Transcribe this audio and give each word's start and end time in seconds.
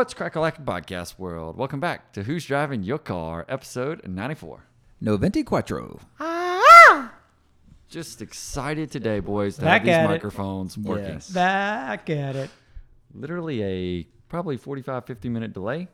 What's 0.00 0.14
Crackalack 0.14 0.64
Podcast 0.64 1.18
World? 1.18 1.58
Welcome 1.58 1.78
back 1.78 2.14
to 2.14 2.22
Who's 2.22 2.46
Driving 2.46 2.82
Your 2.82 2.96
Car, 2.96 3.44
episode 3.50 4.00
94. 4.08 4.64
No 4.98 5.18
venti 5.18 5.44
Ah! 6.18 7.12
Just 7.86 8.22
excited 8.22 8.90
today, 8.90 9.20
boys, 9.20 9.56
to 9.56 9.60
Back 9.60 9.82
have 9.82 9.84
these 9.84 9.94
at 9.94 10.04
it. 10.06 10.08
microphones 10.08 10.78
working. 10.78 11.04
Yes. 11.04 11.28
Back 11.28 12.08
at 12.08 12.34
it. 12.34 12.48
literally 13.12 13.62
a 13.62 14.04
probably 14.30 14.56
45 14.56 15.04
50 15.04 15.28
minute 15.28 15.52
delay 15.52 15.86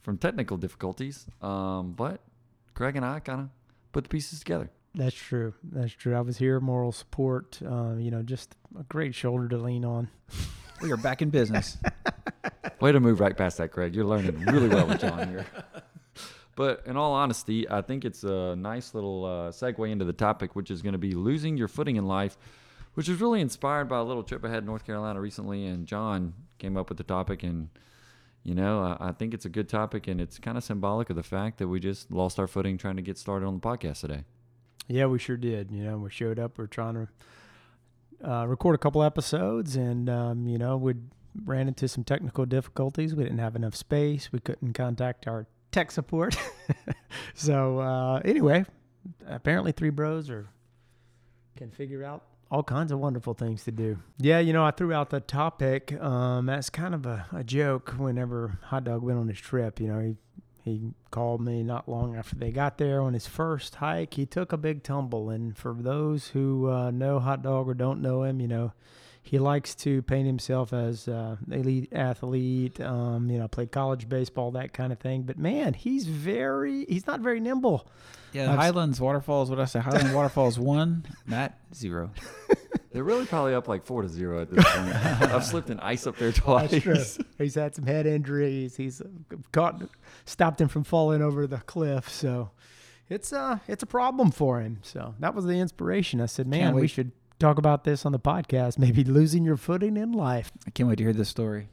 from 0.00 0.16
technical 0.16 0.56
difficulties 0.56 1.26
um, 1.42 1.92
but 1.92 2.22
greg 2.72 2.96
and 2.96 3.04
i 3.04 3.20
kind 3.20 3.40
of 3.40 3.48
put 3.92 4.04
the 4.04 4.08
pieces 4.08 4.38
together 4.38 4.70
That's 4.94 5.14
true. 5.14 5.52
That's 5.62 5.92
true. 5.92 6.16
I 6.16 6.22
was 6.22 6.38
here, 6.38 6.60
moral 6.60 6.92
support. 6.92 7.60
Uh, 7.62 7.96
you 7.98 8.10
know, 8.10 8.22
just 8.22 8.56
a 8.78 8.84
great 8.84 9.14
shoulder 9.14 9.48
to 9.48 9.58
lean 9.58 9.84
on. 9.84 10.08
We 10.80 10.90
are 10.92 10.96
back 10.96 11.20
in 11.20 11.28
business. 11.28 11.76
way 12.80 12.92
to 12.92 13.00
move 13.00 13.20
right 13.20 13.36
past 13.36 13.58
that 13.58 13.68
Craig. 13.70 13.94
you're 13.94 14.04
learning 14.04 14.38
really 14.46 14.68
well 14.68 14.86
with 14.86 15.00
john 15.00 15.28
here 15.28 15.46
but 16.56 16.82
in 16.86 16.96
all 16.96 17.12
honesty 17.12 17.68
i 17.70 17.80
think 17.80 18.04
it's 18.04 18.24
a 18.24 18.54
nice 18.56 18.94
little 18.94 19.24
uh, 19.24 19.50
segue 19.50 19.90
into 19.90 20.04
the 20.04 20.12
topic 20.12 20.56
which 20.56 20.70
is 20.70 20.82
going 20.82 20.92
to 20.92 20.98
be 20.98 21.12
losing 21.12 21.56
your 21.56 21.68
footing 21.68 21.96
in 21.96 22.06
life 22.06 22.36
which 22.94 23.08
was 23.08 23.20
really 23.20 23.40
inspired 23.40 23.88
by 23.88 23.98
a 23.98 24.02
little 24.04 24.22
trip 24.22 24.44
i 24.44 24.48
had 24.48 24.58
in 24.58 24.66
north 24.66 24.84
carolina 24.84 25.20
recently 25.20 25.66
and 25.66 25.86
john 25.86 26.32
came 26.58 26.76
up 26.76 26.88
with 26.88 26.98
the 26.98 27.04
topic 27.04 27.42
and 27.42 27.68
you 28.42 28.54
know 28.54 28.80
I, 28.80 29.08
I 29.08 29.12
think 29.12 29.34
it's 29.34 29.44
a 29.44 29.50
good 29.50 29.68
topic 29.68 30.08
and 30.08 30.20
it's 30.20 30.38
kind 30.38 30.56
of 30.58 30.64
symbolic 30.64 31.10
of 31.10 31.16
the 31.16 31.22
fact 31.22 31.58
that 31.58 31.68
we 31.68 31.80
just 31.80 32.10
lost 32.10 32.38
our 32.38 32.46
footing 32.46 32.78
trying 32.78 32.96
to 32.96 33.02
get 33.02 33.18
started 33.18 33.46
on 33.46 33.54
the 33.54 33.60
podcast 33.60 34.00
today 34.00 34.24
Yeah, 34.88 35.06
we 35.06 35.20
sure 35.20 35.36
did. 35.36 35.70
You 35.70 35.84
know, 35.84 35.98
we 35.98 36.10
showed 36.10 36.40
up. 36.40 36.58
We're 36.58 36.66
trying 36.66 36.94
to 38.20 38.28
uh, 38.28 38.44
record 38.46 38.74
a 38.74 38.78
couple 38.78 39.04
episodes, 39.04 39.76
and 39.76 40.10
um, 40.10 40.48
you 40.48 40.58
know, 40.58 40.76
we 40.76 40.94
ran 41.44 41.68
into 41.68 41.88
some 41.88 42.04
technical 42.04 42.46
difficulties. 42.46 43.14
We 43.14 43.24
didn't 43.24 43.38
have 43.38 43.56
enough 43.56 43.74
space. 43.74 44.30
We 44.32 44.40
couldn't 44.40 44.72
contact 44.72 45.26
our 45.26 45.46
tech 45.72 45.90
support. 45.90 46.36
so 47.34 47.78
uh, 47.78 48.20
anyway, 48.24 48.64
apparently, 49.26 49.72
three 49.72 49.90
bros 49.90 50.30
are 50.30 50.48
can 51.56 51.70
figure 51.70 52.02
out 52.02 52.24
all 52.50 52.62
kinds 52.62 52.90
of 52.90 52.98
wonderful 52.98 53.34
things 53.34 53.64
to 53.64 53.70
do. 53.70 53.98
Yeah, 54.18 54.40
you 54.40 54.52
know, 54.52 54.64
I 54.64 54.72
threw 54.72 54.92
out 54.92 55.10
the 55.10 55.20
topic. 55.20 55.92
Um, 56.00 56.46
that's 56.46 56.70
kind 56.70 56.94
of 56.94 57.06
a, 57.06 57.26
a 57.32 57.44
joke. 57.44 57.94
Whenever 57.96 58.58
Hot 58.64 58.84
Dog 58.84 59.02
went 59.02 59.18
on 59.18 59.28
his 59.28 59.38
trip, 59.38 59.80
you 59.80 59.88
know, 59.88 60.00
he 60.00 60.16
he 60.62 60.92
called 61.10 61.40
me 61.40 61.62
not 61.62 61.88
long 61.88 62.16
after 62.16 62.36
they 62.36 62.50
got 62.50 62.76
there 62.76 63.00
on 63.00 63.14
his 63.14 63.26
first 63.26 63.76
hike. 63.76 64.14
He 64.14 64.26
took 64.26 64.52
a 64.52 64.56
big 64.56 64.82
tumble, 64.82 65.30
and 65.30 65.56
for 65.56 65.74
those 65.78 66.28
who 66.28 66.68
uh, 66.70 66.90
know 66.90 67.18
Hot 67.18 67.42
Dog 67.42 67.68
or 67.68 67.74
don't 67.74 68.02
know 68.02 68.24
him, 68.24 68.40
you 68.40 68.48
know, 68.48 68.72
he 69.22 69.38
likes 69.38 69.74
to 69.76 70.02
paint 70.02 70.26
himself 70.26 70.72
as 70.72 71.06
uh, 71.06 71.36
elite 71.50 71.88
athlete. 71.92 72.80
Um, 72.80 73.30
you 73.30 73.38
know, 73.38 73.48
played 73.48 73.70
college 73.70 74.08
baseball, 74.08 74.50
that 74.52 74.72
kind 74.72 74.92
of 74.92 74.98
thing. 74.98 75.22
But 75.22 75.38
man, 75.38 75.74
he's 75.74 76.06
very 76.06 76.84
he's 76.86 77.06
not 77.06 77.20
very 77.20 77.40
nimble. 77.40 77.86
Yeah, 78.32 78.48
I've- 78.52 78.58
Highlands 78.58 79.00
Waterfalls, 79.00 79.50
what 79.50 79.56
did 79.56 79.62
I 79.62 79.66
say? 79.66 79.80
Highland 79.80 80.14
Waterfalls 80.14 80.58
one, 80.58 81.04
Matt 81.26 81.58
zero. 81.74 82.10
They're 82.92 83.04
really 83.04 83.26
probably 83.26 83.54
up 83.54 83.68
like 83.68 83.84
four 83.84 84.02
to 84.02 84.08
zero 84.08 84.42
at 84.42 84.50
this 84.50 84.64
point. 84.64 84.94
I've 85.32 85.44
slipped 85.44 85.70
in 85.70 85.78
ice 85.78 86.08
up 86.08 86.16
there 86.16 86.32
twice. 86.32 86.70
That's 86.72 86.82
true. 86.82 87.24
He's 87.38 87.54
had 87.54 87.72
some 87.74 87.86
head 87.86 88.04
injuries. 88.06 88.76
He's 88.76 89.00
uh, 89.00 89.04
caught, 89.52 89.82
stopped 90.24 90.60
him 90.60 90.66
from 90.66 90.82
falling 90.82 91.22
over 91.22 91.46
the 91.46 91.58
cliff. 91.58 92.08
So 92.08 92.50
it's 93.08 93.32
uh 93.32 93.58
it's 93.68 93.82
a 93.84 93.86
problem 93.86 94.32
for 94.32 94.60
him. 94.60 94.78
So 94.82 95.14
that 95.20 95.34
was 95.34 95.44
the 95.44 95.52
inspiration. 95.60 96.20
I 96.20 96.26
said, 96.26 96.48
man, 96.48 96.74
we 96.74 96.88
should 96.88 97.12
talk 97.40 97.58
about 97.58 97.84
this 97.84 98.06
on 98.06 98.12
the 98.12 98.20
podcast. 98.20 98.78
Maybe 98.78 99.02
losing 99.02 99.44
your 99.44 99.56
footing 99.56 99.96
in 99.96 100.12
life. 100.12 100.52
I 100.66 100.70
can't 100.70 100.88
wait 100.88 100.98
to 100.98 101.04
hear 101.04 101.12
this 101.12 101.28
story. 101.28 101.68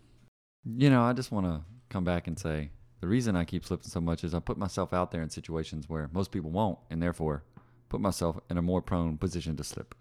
You 0.66 0.90
know, 0.90 1.04
I 1.04 1.14
just 1.14 1.32
want 1.32 1.46
to 1.46 1.62
come 1.90 2.04
back 2.04 2.28
and 2.28 2.40
say 2.40 2.72
the 3.02 3.08
reason 3.08 3.36
I 3.36 3.44
keep 3.44 3.66
slipping 3.66 3.90
so 3.90 4.02
much 4.02 4.24
is 4.24 4.34
I 4.34 4.40
put 4.40 4.58
myself 4.58 4.94
out 4.94 5.12
there 5.12 5.22
in 5.22 5.30
situations 5.30 5.88
where 5.88 6.10
most 6.12 6.32
people 6.32 6.50
won't, 6.50 6.80
and 6.90 7.04
therefore 7.04 7.44
put 7.90 8.02
myself 8.02 8.40
in 8.50 8.58
a 8.58 8.62
more 8.62 8.82
prone 8.82 9.18
position 9.18 9.56
to 9.58 9.64
slip. 9.64 9.94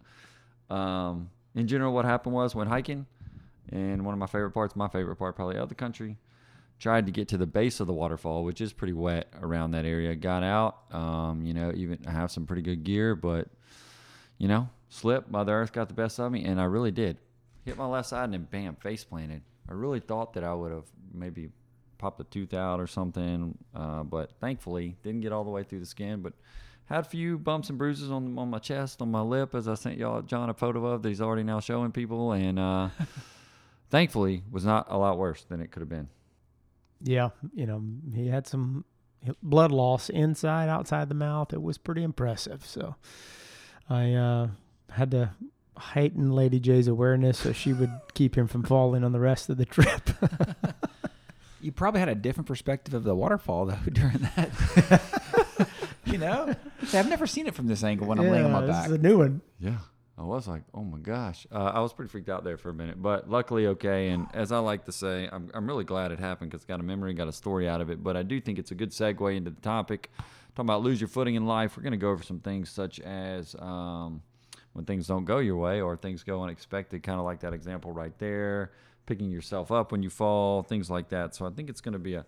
Um, 0.70 1.30
in 1.54 1.68
general, 1.68 1.92
what 1.92 2.04
happened 2.04 2.34
was 2.34 2.54
when 2.54 2.68
hiking, 2.68 3.06
and 3.70 4.04
one 4.04 4.14
of 4.14 4.18
my 4.18 4.26
favorite 4.26 4.52
parts, 4.52 4.74
my 4.76 4.88
favorite 4.88 5.16
part 5.16 5.36
probably 5.36 5.56
of 5.56 5.68
the 5.68 5.74
country, 5.74 6.18
tried 6.78 7.06
to 7.06 7.12
get 7.12 7.28
to 7.28 7.36
the 7.36 7.46
base 7.46 7.80
of 7.80 7.86
the 7.86 7.92
waterfall, 7.92 8.44
which 8.44 8.60
is 8.60 8.72
pretty 8.72 8.92
wet 8.92 9.28
around 9.40 9.72
that 9.72 9.84
area. 9.84 10.14
Got 10.14 10.42
out, 10.42 10.78
um, 10.92 11.42
you 11.44 11.54
know, 11.54 11.72
even 11.74 11.98
I 12.06 12.12
have 12.12 12.30
some 12.30 12.46
pretty 12.46 12.62
good 12.62 12.84
gear, 12.84 13.14
but 13.14 13.48
you 14.38 14.48
know, 14.48 14.68
slip. 14.88 15.30
Mother 15.30 15.60
Earth 15.60 15.72
got 15.72 15.88
the 15.88 15.94
best 15.94 16.18
of 16.18 16.32
me, 16.32 16.44
and 16.44 16.60
I 16.60 16.64
really 16.64 16.90
did. 16.90 17.18
Hit 17.64 17.76
my 17.76 17.86
left 17.86 18.08
side 18.08 18.24
and 18.24 18.34
then 18.34 18.48
bam, 18.50 18.76
face 18.76 19.04
planted. 19.04 19.42
I 19.68 19.72
really 19.72 20.00
thought 20.00 20.34
that 20.34 20.44
I 20.44 20.54
would 20.54 20.72
have 20.72 20.86
maybe 21.12 21.50
popped 21.98 22.20
a 22.20 22.24
tooth 22.24 22.54
out 22.54 22.80
or 22.80 22.86
something, 22.86 23.56
uh, 23.74 24.02
but 24.02 24.32
thankfully 24.40 24.96
didn't 25.02 25.22
get 25.22 25.32
all 25.32 25.44
the 25.44 25.50
way 25.50 25.64
through 25.64 25.80
the 25.80 25.86
skin. 25.86 26.22
But 26.22 26.34
had 26.86 27.00
a 27.00 27.08
few 27.08 27.38
bumps 27.38 27.68
and 27.68 27.78
bruises 27.78 28.10
on 28.10 28.38
on 28.38 28.50
my 28.50 28.58
chest, 28.58 29.02
on 29.02 29.10
my 29.10 29.20
lip, 29.20 29.54
as 29.54 29.66
I 29.66 29.74
sent 29.74 29.98
y'all 29.98 30.22
John 30.22 30.48
a 30.50 30.54
photo 30.54 30.84
of 30.86 31.02
that 31.02 31.08
he's 31.08 31.20
already 31.20 31.42
now 31.42 31.60
showing 31.60 31.90
people, 31.92 32.32
and 32.32 32.58
uh, 32.58 32.90
thankfully 33.90 34.44
was 34.50 34.64
not 34.64 34.86
a 34.88 34.96
lot 34.96 35.18
worse 35.18 35.44
than 35.44 35.60
it 35.60 35.70
could 35.72 35.80
have 35.80 35.88
been. 35.88 36.08
Yeah, 37.02 37.30
you 37.54 37.66
know, 37.66 37.82
he 38.14 38.28
had 38.28 38.46
some 38.46 38.84
blood 39.42 39.72
loss 39.72 40.08
inside, 40.08 40.68
outside 40.68 41.08
the 41.08 41.14
mouth. 41.14 41.52
It 41.52 41.62
was 41.62 41.78
pretty 41.78 42.02
impressive. 42.02 42.64
So 42.64 42.94
I 43.88 44.12
uh, 44.14 44.48
had 44.90 45.10
to 45.12 45.30
heighten 45.76 46.32
Lady 46.32 46.58
J's 46.58 46.88
awareness 46.88 47.38
so 47.38 47.52
she 47.52 47.72
would 47.72 47.90
keep 48.14 48.36
him 48.36 48.46
from 48.46 48.62
falling 48.62 49.04
on 49.04 49.12
the 49.12 49.20
rest 49.20 49.48
of 49.50 49.56
the 49.56 49.66
trip. 49.66 50.10
You 51.58 51.72
probably 51.72 51.98
had 51.98 52.08
a 52.08 52.14
different 52.14 52.46
perspective 52.46 52.94
of 52.94 53.02
the 53.02 53.14
waterfall 53.14 53.66
though 53.66 53.78
during 53.92 54.18
that. 54.18 55.02
you 56.04 56.16
know, 56.16 56.54
See, 56.84 56.96
I've 56.96 57.08
never 57.08 57.26
seen 57.26 57.48
it 57.48 57.54
from 57.56 57.66
this 57.66 57.82
angle 57.82 58.06
when 58.06 58.20
I'm 58.20 58.28
laying 58.30 58.44
on 58.44 58.52
my 58.52 58.60
this 58.60 58.86
is 58.86 58.92
a 58.92 58.98
new 58.98 59.18
one. 59.18 59.40
Yeah. 59.58 59.78
I 60.18 60.22
was 60.22 60.46
like, 60.46 60.62
oh 60.72 60.84
my 60.84 60.98
gosh. 60.98 61.46
Uh, 61.50 61.72
I 61.74 61.80
was 61.80 61.92
pretty 61.92 62.08
freaked 62.08 62.28
out 62.28 62.44
there 62.44 62.56
for 62.56 62.70
a 62.70 62.74
minute, 62.74 63.02
but 63.02 63.28
luckily 63.28 63.66
okay. 63.66 64.10
And 64.10 64.28
as 64.32 64.52
I 64.52 64.58
like 64.58 64.84
to 64.84 64.92
say, 64.92 65.28
I'm, 65.30 65.50
I'm 65.54 65.66
really 65.66 65.82
glad 65.84 66.12
it 66.12 66.20
happened 66.20 66.52
because 66.52 66.64
got 66.64 66.78
a 66.78 66.84
memory, 66.84 67.12
got 67.14 67.26
a 67.26 67.32
story 67.32 67.68
out 67.68 67.80
of 67.80 67.90
it. 67.90 68.00
But 68.02 68.16
I 68.16 68.22
do 68.22 68.40
think 68.40 68.58
it's 68.58 68.70
a 68.70 68.74
good 68.74 68.90
segue 68.90 69.36
into 69.36 69.50
the 69.50 69.60
topic. 69.60 70.10
Talking 70.54 70.66
about 70.66 70.82
lose 70.82 71.00
your 71.00 71.08
footing 71.08 71.34
in 71.34 71.46
life, 71.46 71.76
we're 71.76 71.82
going 71.82 71.92
to 71.92 71.98
go 71.98 72.10
over 72.10 72.22
some 72.22 72.38
things 72.40 72.70
such 72.70 73.00
as 73.00 73.56
um, 73.58 74.22
when 74.76 74.84
things 74.84 75.06
don't 75.06 75.24
go 75.24 75.38
your 75.38 75.56
way 75.56 75.80
or 75.80 75.96
things 75.96 76.22
go 76.22 76.42
unexpected, 76.42 77.02
kind 77.02 77.18
of 77.18 77.24
like 77.24 77.40
that 77.40 77.54
example 77.54 77.92
right 77.92 78.12
there, 78.18 78.72
picking 79.06 79.30
yourself 79.30 79.72
up 79.72 79.90
when 79.90 80.02
you 80.02 80.10
fall, 80.10 80.62
things 80.62 80.90
like 80.90 81.08
that. 81.08 81.34
So 81.34 81.46
I 81.46 81.50
think 81.50 81.70
it's 81.70 81.80
going 81.80 81.94
to 81.94 81.98
be 81.98 82.12
a 82.12 82.26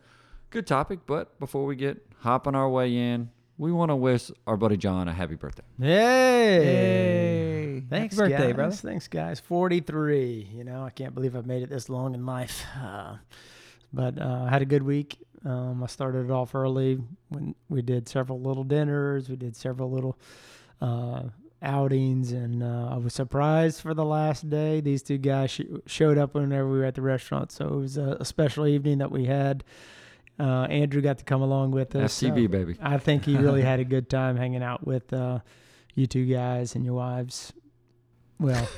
good 0.48 0.66
topic. 0.66 1.00
But 1.06 1.38
before 1.38 1.66
we 1.66 1.76
get 1.76 2.02
hopping 2.20 2.54
our 2.54 2.70
way 2.70 2.96
in, 2.96 3.28
we 3.58 3.70
want 3.70 3.90
to 3.90 3.96
wish 3.96 4.30
our 4.46 4.56
buddy 4.56 4.78
John 4.78 5.08
a 5.08 5.12
happy 5.12 5.34
birthday. 5.34 5.62
Hey. 5.78 6.64
Hey. 6.64 7.82
Thanks, 7.90 8.16
Happy 8.16 8.30
birthday, 8.30 8.46
guys. 8.46 8.54
brother. 8.54 8.76
Thanks, 8.76 9.08
guys. 9.08 9.40
43. 9.40 10.48
You 10.50 10.64
know, 10.64 10.84
I 10.84 10.90
can't 10.90 11.14
believe 11.14 11.36
I've 11.36 11.46
made 11.46 11.62
it 11.62 11.68
this 11.68 11.90
long 11.90 12.14
in 12.14 12.24
life. 12.24 12.64
Uh, 12.82 13.16
but 13.92 14.18
uh, 14.18 14.44
I 14.46 14.48
had 14.48 14.62
a 14.62 14.66
good 14.66 14.82
week. 14.82 15.18
Um, 15.44 15.82
I 15.84 15.86
started 15.86 16.24
it 16.24 16.30
off 16.30 16.54
early 16.54 16.98
when 17.28 17.54
we 17.68 17.82
did 17.82 18.08
several 18.08 18.40
little 18.40 18.64
dinners. 18.64 19.28
We 19.28 19.36
did 19.36 19.54
several 19.54 19.90
little 19.90 20.18
uh, 20.80 21.24
outings, 21.62 22.32
and 22.32 22.62
uh, 22.62 22.90
I 22.92 22.96
was 22.98 23.14
surprised 23.14 23.80
for 23.80 23.94
the 23.94 24.04
last 24.04 24.48
day. 24.48 24.80
These 24.80 25.02
two 25.02 25.18
guys 25.18 25.50
sh- 25.50 25.62
showed 25.86 26.18
up 26.18 26.34
whenever 26.34 26.68
we 26.70 26.78
were 26.78 26.84
at 26.84 26.94
the 26.94 27.02
restaurant, 27.02 27.50
so 27.52 27.66
it 27.66 27.74
was 27.76 27.96
a, 27.96 28.16
a 28.20 28.24
special 28.24 28.66
evening 28.66 28.98
that 28.98 29.10
we 29.10 29.24
had. 29.26 29.64
Uh, 30.38 30.66
Andrew 30.70 31.00
got 31.00 31.18
to 31.18 31.24
come 31.24 31.42
along 31.42 31.72
with 31.72 31.96
us. 31.96 32.12
so 32.12 32.28
FTB 32.28 32.50
baby. 32.50 32.76
I 32.80 32.98
think 32.98 33.24
he 33.24 33.36
really 33.36 33.62
had 33.72 33.80
a 33.80 33.84
good 33.84 34.08
time 34.08 34.36
hanging 34.36 34.62
out 34.62 34.86
with 34.86 35.12
uh, 35.12 35.40
you 35.94 36.06
two 36.06 36.26
guys 36.26 36.74
and 36.76 36.84
your 36.84 36.94
wives. 36.94 37.52
Well, 38.38 38.68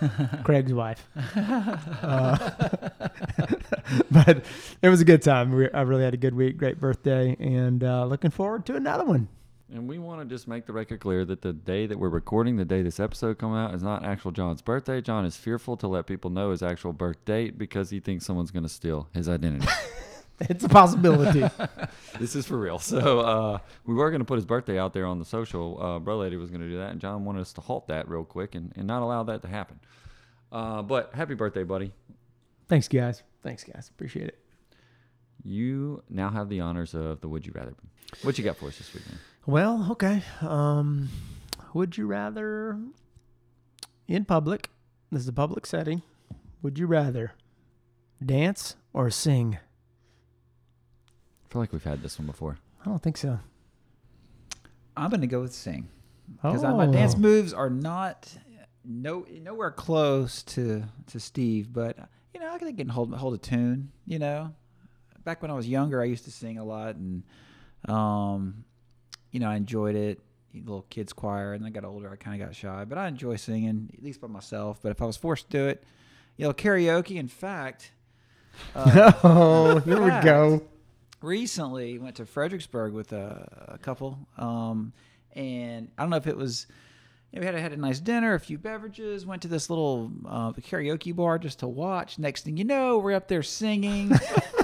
Craig's 0.44 0.72
wife. 0.72 1.08
Uh, 1.26 2.50
but 4.12 4.44
it 4.80 4.88
was 4.88 5.00
a 5.00 5.04
good 5.04 5.22
time. 5.22 5.50
We, 5.52 5.68
I 5.72 5.82
really 5.82 6.04
had 6.04 6.14
a 6.14 6.18
good 6.18 6.34
week. 6.34 6.56
Great 6.56 6.78
birthday, 6.78 7.36
and 7.40 7.82
uh, 7.82 8.04
looking 8.04 8.30
forward 8.30 8.64
to 8.66 8.76
another 8.76 9.04
one. 9.04 9.26
And 9.72 9.86
we 9.86 9.98
want 9.98 10.26
to 10.26 10.34
just 10.34 10.48
make 10.48 10.64
the 10.64 10.72
record 10.72 11.00
clear 11.00 11.26
that 11.26 11.42
the 11.42 11.52
day 11.52 11.86
that 11.86 11.98
we're 11.98 12.08
recording, 12.08 12.56
the 12.56 12.64
day 12.64 12.80
this 12.80 12.98
episode 12.98 13.38
come 13.38 13.54
out, 13.54 13.74
is 13.74 13.82
not 13.82 14.02
actual 14.02 14.30
John's 14.30 14.62
birthday. 14.62 15.02
John 15.02 15.26
is 15.26 15.36
fearful 15.36 15.76
to 15.76 15.86
let 15.86 16.06
people 16.06 16.30
know 16.30 16.52
his 16.52 16.62
actual 16.62 16.94
birth 16.94 17.22
date 17.26 17.58
because 17.58 17.90
he 17.90 18.00
thinks 18.00 18.24
someone's 18.24 18.50
going 18.50 18.62
to 18.62 18.68
steal 18.68 19.08
his 19.12 19.28
identity. 19.28 19.66
It's 20.40 20.62
a 20.62 20.68
possibility. 20.68 21.40
this 22.20 22.36
is 22.36 22.46
for 22.46 22.56
real. 22.56 22.78
So 22.78 23.20
uh, 23.20 23.58
we 23.86 23.94
were 23.94 24.10
going 24.10 24.20
to 24.20 24.24
put 24.24 24.36
his 24.36 24.46
birthday 24.46 24.78
out 24.78 24.92
there 24.92 25.04
on 25.04 25.18
the 25.18 25.24
social. 25.24 25.82
Uh, 25.82 25.98
Bro 25.98 26.18
Lady 26.18 26.36
was 26.36 26.50
going 26.50 26.60
to 26.60 26.68
do 26.68 26.78
that, 26.78 26.92
and 26.92 27.00
John 27.00 27.24
wanted 27.24 27.40
us 27.40 27.52
to 27.54 27.60
halt 27.60 27.88
that 27.88 28.08
real 28.08 28.24
quick 28.24 28.54
and, 28.54 28.72
and 28.76 28.86
not 28.86 29.02
allow 29.02 29.24
that 29.24 29.42
to 29.42 29.48
happen. 29.48 29.80
Uh, 30.52 30.82
but 30.82 31.12
happy 31.12 31.34
birthday, 31.34 31.64
buddy. 31.64 31.92
Thanks, 32.68 32.86
guys. 32.86 33.22
Thanks, 33.42 33.64
guys. 33.64 33.88
Appreciate 33.88 34.28
it. 34.28 34.38
You 35.42 36.02
now 36.08 36.30
have 36.30 36.48
the 36.48 36.60
honors 36.60 36.94
of 36.94 37.20
the 37.20 37.28
Would 37.28 37.46
You 37.46 37.52
Rather. 37.54 37.74
What 38.22 38.38
you 38.38 38.44
got 38.44 38.56
for 38.56 38.66
us 38.66 38.78
this 38.78 38.92
week, 38.94 39.06
man? 39.08 39.18
Well, 39.48 39.88
okay. 39.92 40.22
Um, 40.42 41.08
would 41.72 41.96
you 41.96 42.06
rather, 42.06 42.78
in 44.06 44.26
public, 44.26 44.68
this 45.10 45.22
is 45.22 45.28
a 45.28 45.32
public 45.32 45.64
setting, 45.64 46.02
would 46.60 46.78
you 46.78 46.86
rather 46.86 47.32
dance 48.22 48.76
or 48.92 49.08
sing? 49.08 49.56
I 51.46 51.50
feel 51.50 51.62
like 51.62 51.72
we've 51.72 51.82
had 51.82 52.02
this 52.02 52.18
one 52.18 52.26
before. 52.26 52.58
I 52.82 52.90
don't 52.90 53.02
think 53.02 53.16
so. 53.16 53.40
I'm 54.94 55.08
going 55.08 55.22
to 55.22 55.26
go 55.26 55.40
with 55.40 55.54
sing 55.54 55.88
because 56.42 56.62
my 56.62 56.84
dance 56.84 57.14
Oh. 57.14 57.18
moves 57.20 57.54
are 57.54 57.70
not 57.70 58.30
no 58.84 59.24
nowhere 59.30 59.70
close 59.70 60.42
to 60.42 60.84
to 61.06 61.18
Steve, 61.18 61.72
but 61.72 61.96
you 62.34 62.40
know 62.40 62.52
I 62.52 62.58
think 62.58 62.74
I 62.74 62.82
can 62.82 62.88
hold 62.90 63.14
hold 63.14 63.32
a 63.32 63.38
tune. 63.38 63.92
You 64.04 64.18
know, 64.18 64.54
back 65.24 65.40
when 65.40 65.50
I 65.50 65.54
was 65.54 65.66
younger, 65.66 66.02
I 66.02 66.04
used 66.04 66.24
to 66.24 66.30
sing 66.30 66.58
a 66.58 66.64
lot, 66.64 66.96
and 66.96 67.22
um, 67.88 68.64
you 69.30 69.40
know 69.40 69.48
I 69.48 69.56
enjoyed 69.56 69.94
it. 69.96 70.20
Little 70.54 70.86
kids 70.88 71.12
choir, 71.12 71.52
and 71.52 71.62
then 71.62 71.68
I 71.68 71.72
got 71.72 71.84
older, 71.84 72.10
I 72.10 72.16
kind 72.16 72.40
of 72.40 72.48
got 72.48 72.56
shy, 72.56 72.84
but 72.84 72.96
I 72.96 73.06
enjoy 73.06 73.36
singing 73.36 73.90
at 73.92 74.02
least 74.02 74.20
by 74.20 74.28
myself. 74.28 74.80
But 74.82 74.90
if 74.90 75.02
I 75.02 75.04
was 75.04 75.16
forced 75.16 75.50
to 75.50 75.58
do 75.58 75.68
it, 75.68 75.84
you 76.38 76.46
know, 76.46 76.54
karaoke. 76.54 77.16
In 77.16 77.28
fact, 77.28 77.92
uh, 78.74 79.12
oh, 79.22 79.78
here 79.80 80.00
we 80.00 80.10
go. 80.22 80.62
recently 81.20 81.98
went 81.98 82.16
to 82.16 82.26
Fredericksburg 82.26 82.92
with 82.92 83.12
a, 83.12 83.68
a 83.68 83.78
couple, 83.78 84.18
um, 84.38 84.92
and 85.34 85.90
I 85.98 86.02
don't 86.02 86.10
know 86.10 86.16
if 86.16 86.26
it 86.26 86.36
was. 86.36 86.66
You 87.30 87.40
know, 87.40 87.46
we 87.46 87.52
had 87.52 87.60
had 87.60 87.72
a 87.74 87.76
nice 87.76 88.00
dinner, 88.00 88.32
a 88.32 88.40
few 88.40 88.56
beverages, 88.56 89.26
went 89.26 89.42
to 89.42 89.48
this 89.48 89.68
little 89.68 90.10
uh, 90.26 90.52
karaoke 90.52 91.14
bar 91.14 91.38
just 91.38 91.58
to 91.58 91.68
watch. 91.68 92.18
Next 92.18 92.46
thing 92.46 92.56
you 92.56 92.64
know, 92.64 92.96
we're 92.98 93.12
up 93.12 93.28
there 93.28 93.42
singing. 93.42 94.12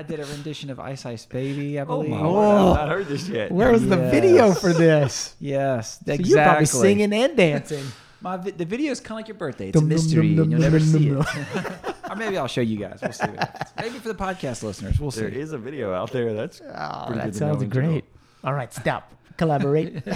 I 0.00 0.02
did 0.02 0.18
a 0.18 0.24
rendition 0.24 0.70
of 0.70 0.80
Ice 0.80 1.04
Ice 1.04 1.26
Baby, 1.26 1.78
I 1.78 1.82
oh, 1.82 1.84
believe. 1.84 2.12
word. 2.12 2.20
Oh. 2.22 2.70
I've 2.70 2.76
not 2.76 2.88
heard 2.88 3.06
this 3.06 3.28
yet. 3.28 3.52
Where 3.52 3.70
was 3.70 3.86
the 3.86 3.98
video 3.98 4.54
for 4.54 4.72
this? 4.72 5.34
Yes, 5.40 5.98
exactly. 6.00 6.24
So 6.24 6.30
you're 6.36 6.42
probably 6.44 6.64
singing 6.66 7.12
and 7.12 7.36
dancing. 7.36 7.84
My 8.22 8.38
vi- 8.38 8.52
the 8.52 8.64
video 8.64 8.92
is 8.92 9.00
kind 9.00 9.10
of 9.12 9.16
like 9.18 9.28
your 9.28 9.34
birthday. 9.36 9.68
It's 9.68 9.76
a 9.76 9.80
Dum, 9.80 9.88
dum, 9.90 9.94
mystery, 9.94 10.34
dum, 10.34 10.44
and 10.44 10.52
you'll 10.52 10.60
dum, 10.60 10.72
never 10.72 10.78
dum, 10.78 10.88
see 10.88 11.08
dum, 11.10 11.26
it. 11.54 11.94
or 12.10 12.16
maybe 12.16 12.38
I'll 12.38 12.46
show 12.46 12.62
you 12.62 12.78
guys. 12.78 13.00
We'll 13.02 13.12
see. 13.12 13.26
What 13.26 13.38
happens. 13.40 13.70
Maybe 13.78 13.98
for 13.98 14.08
the 14.08 14.14
podcast 14.14 14.62
listeners, 14.62 14.98
we'll 14.98 15.10
see. 15.10 15.20
There 15.20 15.28
is 15.28 15.52
a 15.52 15.58
video 15.58 15.92
out 15.92 16.12
there. 16.12 16.32
That's 16.32 16.62
Oh, 16.62 17.04
Pretty 17.08 17.18
that 17.20 17.24
good 17.26 17.34
to 17.34 17.40
know 17.40 17.52
sounds 17.52 17.62
in 17.62 17.70
general. 17.70 17.92
great. 17.92 18.04
All 18.42 18.54
right, 18.54 18.72
stop. 18.72 19.12
Collaborate. 19.36 20.02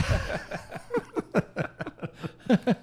I'm 2.48 2.76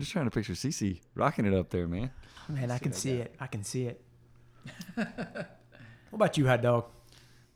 just 0.00 0.10
trying 0.10 0.24
to 0.24 0.30
picture 0.32 0.54
Cece 0.54 0.98
rocking 1.14 1.46
it 1.46 1.54
up 1.54 1.70
there, 1.70 1.86
man. 1.86 2.10
Man, 2.48 2.72
I 2.72 2.78
can 2.78 2.92
see 2.92 3.12
it. 3.12 3.34
I 3.38 3.46
can 3.46 3.62
see 3.62 3.84
it. 3.86 4.00
What 6.16 6.28
about 6.28 6.38
you, 6.38 6.46
hot 6.46 6.62
dog? 6.62 6.86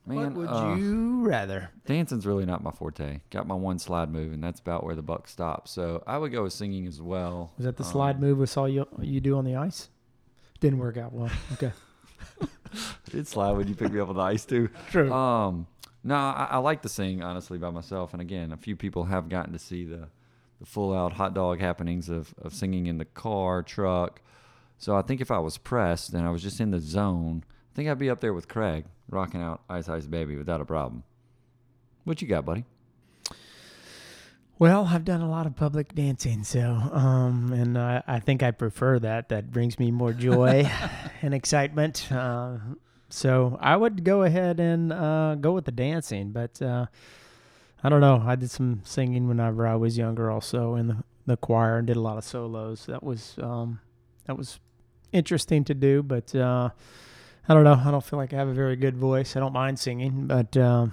Man, 0.04 0.34
what 0.34 0.34
would 0.34 0.48
uh, 0.48 0.74
you 0.76 1.22
rather? 1.26 1.70
Dancing's 1.86 2.26
really 2.26 2.44
not 2.44 2.62
my 2.62 2.70
forte. 2.70 3.20
Got 3.30 3.46
my 3.46 3.54
one 3.54 3.78
slide 3.78 4.10
move, 4.10 4.34
and 4.34 4.44
that's 4.44 4.60
about 4.60 4.84
where 4.84 4.94
the 4.94 5.00
buck 5.02 5.28
stops. 5.28 5.70
So 5.70 6.02
I 6.06 6.18
would 6.18 6.30
go 6.30 6.42
with 6.42 6.52
singing 6.52 6.86
as 6.86 7.00
well. 7.00 7.52
Was 7.56 7.64
that 7.64 7.78
the 7.78 7.84
Um, 7.84 7.90
slide 7.90 8.20
move 8.20 8.36
we 8.36 8.44
saw 8.44 8.66
you 8.66 8.86
you 9.00 9.20
do 9.22 9.38
on 9.38 9.46
the 9.46 9.56
ice? 9.56 9.88
Didn't 10.60 10.78
work 10.78 10.98
out 10.98 11.12
well. 11.14 11.30
Okay. 11.54 11.72
Did 13.10 13.26
slide 13.26 13.52
when 13.52 13.66
you 13.66 13.74
picked 13.74 13.92
me 13.92 14.00
up 14.00 14.10
on 14.10 14.16
the 14.16 14.22
ice 14.22 14.44
too. 14.44 14.68
True. 14.90 15.10
Um, 15.10 15.66
no, 16.04 16.14
I, 16.14 16.48
I 16.50 16.56
like 16.58 16.82
to 16.82 16.88
sing 16.88 17.22
honestly 17.22 17.56
by 17.56 17.70
myself, 17.70 18.12
and 18.12 18.20
again, 18.20 18.52
a 18.52 18.58
few 18.58 18.76
people 18.76 19.04
have 19.04 19.30
gotten 19.30 19.54
to 19.54 19.58
see 19.58 19.84
the, 19.84 20.08
the 20.60 20.66
full 20.66 20.94
out 20.94 21.14
hot 21.14 21.32
dog 21.34 21.60
happenings 21.60 22.10
of, 22.10 22.34
of 22.42 22.52
singing 22.52 22.86
in 22.86 22.98
the 22.98 23.06
car, 23.06 23.62
truck. 23.62 24.20
So 24.76 24.96
I 24.96 25.02
think 25.02 25.20
if 25.22 25.30
I 25.30 25.38
was 25.38 25.56
pressed 25.56 26.12
and 26.12 26.26
I 26.26 26.30
was 26.30 26.42
just 26.42 26.60
in 26.60 26.70
the 26.70 26.78
zone, 26.80 27.42
think 27.80 27.88
I'd 27.88 27.98
be 27.98 28.10
up 28.10 28.20
there 28.20 28.34
with 28.34 28.46
Craig, 28.46 28.84
rocking 29.08 29.40
out 29.40 29.62
Ice 29.70 29.88
Ice 29.88 30.04
Baby 30.04 30.36
without 30.36 30.60
a 30.60 30.66
problem. 30.66 31.02
What 32.04 32.20
you 32.20 32.28
got, 32.28 32.44
buddy? 32.44 32.66
Well, 34.58 34.84
I've 34.90 35.06
done 35.06 35.22
a 35.22 35.30
lot 35.30 35.46
of 35.46 35.56
public 35.56 35.94
dancing, 35.94 36.44
so 36.44 36.60
um, 36.60 37.54
and 37.54 37.78
I, 37.78 38.02
I 38.06 38.20
think 38.20 38.42
I 38.42 38.50
prefer 38.50 38.98
that. 38.98 39.30
That 39.30 39.50
brings 39.50 39.78
me 39.78 39.90
more 39.90 40.12
joy 40.12 40.70
and 41.22 41.32
excitement. 41.32 42.12
Uh, 42.12 42.58
so 43.08 43.56
I 43.62 43.76
would 43.76 44.04
go 44.04 44.24
ahead 44.24 44.60
and 44.60 44.92
uh, 44.92 45.36
go 45.36 45.52
with 45.52 45.64
the 45.64 45.72
dancing, 45.72 46.32
but 46.32 46.60
uh, 46.60 46.84
I 47.82 47.88
don't 47.88 48.02
know. 48.02 48.22
I 48.22 48.36
did 48.36 48.50
some 48.50 48.82
singing 48.84 49.26
whenever 49.26 49.66
I 49.66 49.76
was 49.76 49.96
younger, 49.96 50.30
also 50.30 50.74
in 50.74 50.88
the, 50.88 51.04
the 51.24 51.38
choir, 51.38 51.78
and 51.78 51.86
did 51.86 51.96
a 51.96 52.00
lot 52.02 52.18
of 52.18 52.24
solos. 52.24 52.84
That 52.84 53.02
was 53.02 53.36
um, 53.42 53.80
that 54.26 54.36
was 54.36 54.60
interesting 55.12 55.64
to 55.64 55.72
do, 55.72 56.02
but 56.02 56.34
uh, 56.34 56.68
I 57.48 57.54
don't 57.54 57.64
know. 57.64 57.80
I 57.84 57.90
don't 57.90 58.04
feel 58.04 58.18
like 58.18 58.32
I 58.32 58.36
have 58.36 58.48
a 58.48 58.54
very 58.54 58.76
good 58.76 58.96
voice. 58.96 59.36
I 59.36 59.40
don't 59.40 59.52
mind 59.52 59.78
singing, 59.78 60.26
but 60.26 60.56
um, 60.56 60.92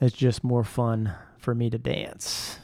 it's 0.00 0.16
just 0.16 0.44
more 0.44 0.64
fun 0.64 1.14
for 1.38 1.54
me 1.54 1.70
to 1.70 1.78
dance. 1.78 2.58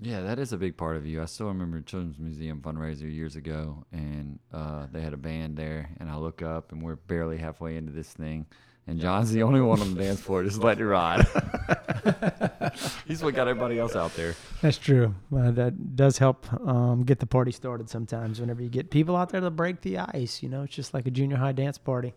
Yeah, 0.00 0.20
that 0.22 0.40
is 0.40 0.52
a 0.52 0.56
big 0.56 0.76
part 0.76 0.96
of 0.96 1.06
you. 1.06 1.22
I 1.22 1.26
still 1.26 1.46
remember 1.46 1.80
Children's 1.80 2.18
Museum 2.18 2.60
fundraiser 2.60 3.12
years 3.12 3.36
ago, 3.36 3.84
and 3.92 4.40
uh, 4.52 4.86
they 4.90 5.00
had 5.00 5.12
a 5.12 5.16
band 5.16 5.56
there, 5.56 5.90
and 6.00 6.10
I 6.10 6.16
look 6.16 6.42
up, 6.42 6.72
and 6.72 6.82
we're 6.82 6.96
barely 6.96 7.38
halfway 7.38 7.76
into 7.76 7.92
this 7.92 8.12
thing, 8.12 8.46
and 8.86 8.98
John's 8.98 9.30
the 9.30 9.42
only 9.42 9.60
one 9.60 9.80
on 9.80 9.94
the 9.94 10.02
dance 10.02 10.20
floor, 10.20 10.42
just 10.42 10.58
letting 10.58 10.84
it 10.84 10.88
ride. 10.88 11.26
He's 13.06 13.22
what 13.22 13.34
got 13.34 13.46
everybody 13.46 13.78
else 13.78 13.94
out 13.94 14.14
there. 14.14 14.34
That's 14.60 14.78
true. 14.78 15.14
Uh, 15.34 15.50
that 15.52 15.94
does 15.94 16.18
help 16.18 16.52
um, 16.66 17.04
get 17.04 17.20
the 17.20 17.26
party 17.26 17.52
started 17.52 17.88
sometimes. 17.88 18.40
Whenever 18.40 18.62
you 18.62 18.68
get 18.68 18.90
people 18.90 19.14
out 19.16 19.30
there 19.30 19.40
to 19.40 19.50
break 19.50 19.82
the 19.82 19.98
ice, 19.98 20.42
you 20.42 20.48
know, 20.48 20.62
it's 20.62 20.74
just 20.74 20.94
like 20.94 21.06
a 21.06 21.10
junior 21.10 21.36
high 21.36 21.52
dance 21.52 21.78
party. 21.78 22.14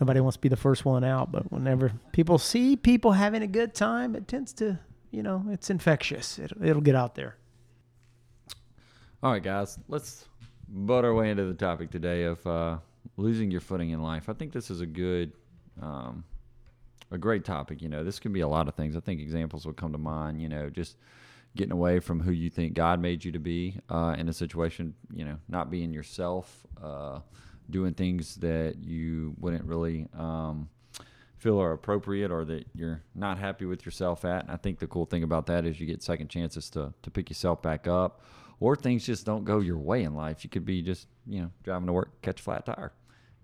Nobody 0.00 0.20
wants 0.20 0.36
to 0.36 0.40
be 0.40 0.48
the 0.48 0.56
first 0.56 0.84
one 0.84 1.04
out, 1.04 1.30
but 1.30 1.52
whenever 1.52 1.92
people 2.12 2.38
see 2.38 2.76
people 2.76 3.12
having 3.12 3.42
a 3.42 3.46
good 3.46 3.74
time, 3.74 4.16
it 4.16 4.26
tends 4.26 4.52
to, 4.54 4.78
you 5.10 5.22
know, 5.22 5.44
it's 5.50 5.70
infectious. 5.70 6.38
It'll, 6.38 6.64
it'll 6.64 6.82
get 6.82 6.96
out 6.96 7.14
there. 7.14 7.36
All 9.22 9.32
right, 9.32 9.42
guys, 9.42 9.78
let's 9.88 10.26
butt 10.68 11.04
our 11.04 11.14
way 11.14 11.30
into 11.30 11.44
the 11.44 11.54
topic 11.54 11.90
today 11.90 12.24
of 12.24 12.44
uh, 12.46 12.78
losing 13.16 13.50
your 13.50 13.60
footing 13.60 13.90
in 13.90 14.02
life. 14.02 14.28
I 14.28 14.32
think 14.32 14.52
this 14.52 14.70
is 14.70 14.80
a 14.80 14.86
good, 14.86 15.32
um, 15.80 16.24
a 17.10 17.18
great 17.18 17.44
topic. 17.44 17.82
You 17.82 17.88
know, 17.88 18.04
this 18.04 18.18
can 18.18 18.32
be 18.32 18.40
a 18.40 18.48
lot 18.48 18.68
of 18.68 18.74
things. 18.74 18.96
I 18.96 19.00
think 19.00 19.20
examples 19.20 19.66
will 19.66 19.72
come 19.72 19.92
to 19.92 19.98
mind. 19.98 20.40
You 20.40 20.48
know, 20.48 20.70
just 20.70 20.96
getting 21.56 21.72
away 21.72 22.00
from 22.00 22.20
who 22.20 22.32
you 22.32 22.50
think 22.50 22.74
God 22.74 23.00
made 23.00 23.24
you 23.24 23.32
to 23.32 23.38
be 23.38 23.78
uh, 23.88 24.16
in 24.18 24.28
a 24.28 24.32
situation. 24.32 24.94
You 25.12 25.24
know, 25.24 25.38
not 25.48 25.70
being 25.70 25.92
yourself, 25.92 26.66
uh, 26.82 27.20
doing 27.70 27.94
things 27.94 28.36
that 28.36 28.76
you 28.82 29.34
wouldn't 29.38 29.64
really. 29.64 30.06
Um, 30.16 30.68
feel 31.44 31.60
are 31.60 31.72
appropriate 31.72 32.30
or 32.30 32.42
that 32.42 32.64
you're 32.74 33.02
not 33.14 33.36
happy 33.36 33.66
with 33.66 33.84
yourself 33.84 34.24
at. 34.24 34.44
And 34.44 34.50
I 34.50 34.56
think 34.56 34.78
the 34.78 34.86
cool 34.86 35.04
thing 35.04 35.22
about 35.22 35.44
that 35.46 35.66
is 35.66 35.78
you 35.78 35.86
get 35.86 36.02
second 36.02 36.28
chances 36.28 36.70
to, 36.70 36.94
to 37.02 37.10
pick 37.10 37.28
yourself 37.28 37.60
back 37.60 37.86
up 37.86 38.22
or 38.60 38.74
things 38.74 39.04
just 39.04 39.26
don't 39.26 39.44
go 39.44 39.60
your 39.60 39.76
way 39.76 40.04
in 40.04 40.14
life. 40.14 40.42
You 40.42 40.48
could 40.48 40.64
be 40.64 40.80
just, 40.80 41.06
you 41.26 41.42
know, 41.42 41.50
driving 41.62 41.86
to 41.86 41.92
work, 41.92 42.22
catch 42.22 42.40
a 42.40 42.42
flat 42.42 42.64
tire 42.64 42.92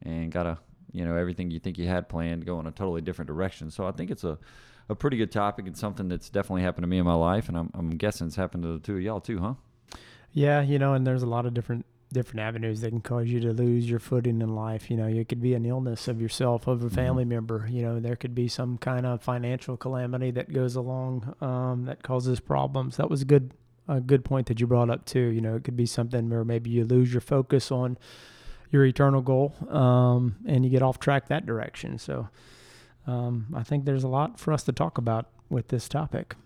and 0.02 0.32
got 0.32 0.44
to, 0.44 0.58
you 0.92 1.04
know, 1.04 1.16
everything 1.16 1.50
you 1.50 1.60
think 1.60 1.78
you 1.78 1.86
had 1.86 2.08
planned 2.08 2.46
go 2.46 2.60
in 2.60 2.66
a 2.66 2.70
totally 2.70 3.00
different 3.00 3.28
direction. 3.28 3.70
So 3.70 3.86
I 3.86 3.92
think 3.92 4.10
it's 4.10 4.24
a, 4.24 4.38
a 4.88 4.94
pretty 4.94 5.16
good 5.16 5.32
topic 5.32 5.66
and 5.66 5.76
something 5.76 6.08
that's 6.08 6.30
definitely 6.30 6.62
happened 6.62 6.84
to 6.84 6.88
me 6.88 6.98
in 6.98 7.04
my 7.04 7.14
life. 7.14 7.48
And 7.48 7.56
I'm, 7.56 7.70
I'm 7.74 7.90
guessing 7.90 8.26
it's 8.26 8.36
happened 8.36 8.62
to 8.64 8.74
the 8.74 8.78
two 8.78 8.96
of 8.96 9.02
y'all 9.02 9.20
too, 9.20 9.38
huh? 9.38 9.54
Yeah, 10.32 10.60
you 10.62 10.78
know, 10.78 10.94
and 10.94 11.06
there's 11.06 11.22
a 11.22 11.26
lot 11.26 11.46
of 11.46 11.54
different 11.54 11.86
different 12.12 12.40
avenues 12.40 12.80
that 12.80 12.90
can 12.90 13.00
cause 13.00 13.28
you 13.28 13.38
to 13.38 13.52
lose 13.52 13.88
your 13.88 14.00
footing 14.00 14.42
in 14.42 14.54
life. 14.54 14.90
You 14.90 14.96
know, 14.96 15.06
it 15.06 15.28
could 15.28 15.40
be 15.40 15.54
an 15.54 15.64
illness 15.64 16.08
of 16.08 16.20
yourself, 16.20 16.66
of 16.66 16.82
a 16.82 16.90
family 16.90 17.24
member. 17.24 17.68
You 17.70 17.82
know, 17.82 18.00
there 18.00 18.16
could 18.16 18.34
be 18.34 18.48
some 18.48 18.78
kind 18.78 19.06
of 19.06 19.22
financial 19.22 19.76
calamity 19.76 20.32
that 20.32 20.52
goes 20.52 20.74
along 20.74 21.36
um, 21.40 21.84
that 21.84 22.02
causes 22.02 22.40
problems. 22.40 22.96
That 22.96 23.10
was 23.10 23.22
a 23.22 23.24
good 23.24 23.54
a 23.88 24.00
good 24.00 24.24
point 24.24 24.46
that 24.46 24.60
you 24.60 24.66
brought 24.66 24.90
up 24.90 25.04
too. 25.04 25.20
You 25.20 25.40
know, 25.40 25.56
it 25.56 25.64
could 25.64 25.76
be 25.76 25.86
something 25.86 26.28
where 26.30 26.44
maybe 26.44 26.70
you 26.70 26.84
lose 26.84 27.12
your 27.12 27.20
focus 27.20 27.72
on 27.72 27.98
your 28.70 28.84
eternal 28.84 29.20
goal 29.20 29.54
um, 29.68 30.36
and 30.46 30.64
you 30.64 30.70
get 30.70 30.82
off 30.82 30.98
track 30.98 31.28
that 31.28 31.46
direction. 31.46 31.98
So 31.98 32.28
um, 33.06 33.46
I 33.54 33.62
think 33.62 33.84
there's 33.84 34.04
a 34.04 34.08
lot 34.08 34.38
for 34.38 34.52
us 34.52 34.62
to 34.64 34.72
talk 34.72 34.98
about 34.98 35.26
with 35.48 35.68
this 35.68 35.88
topic. 35.88 36.36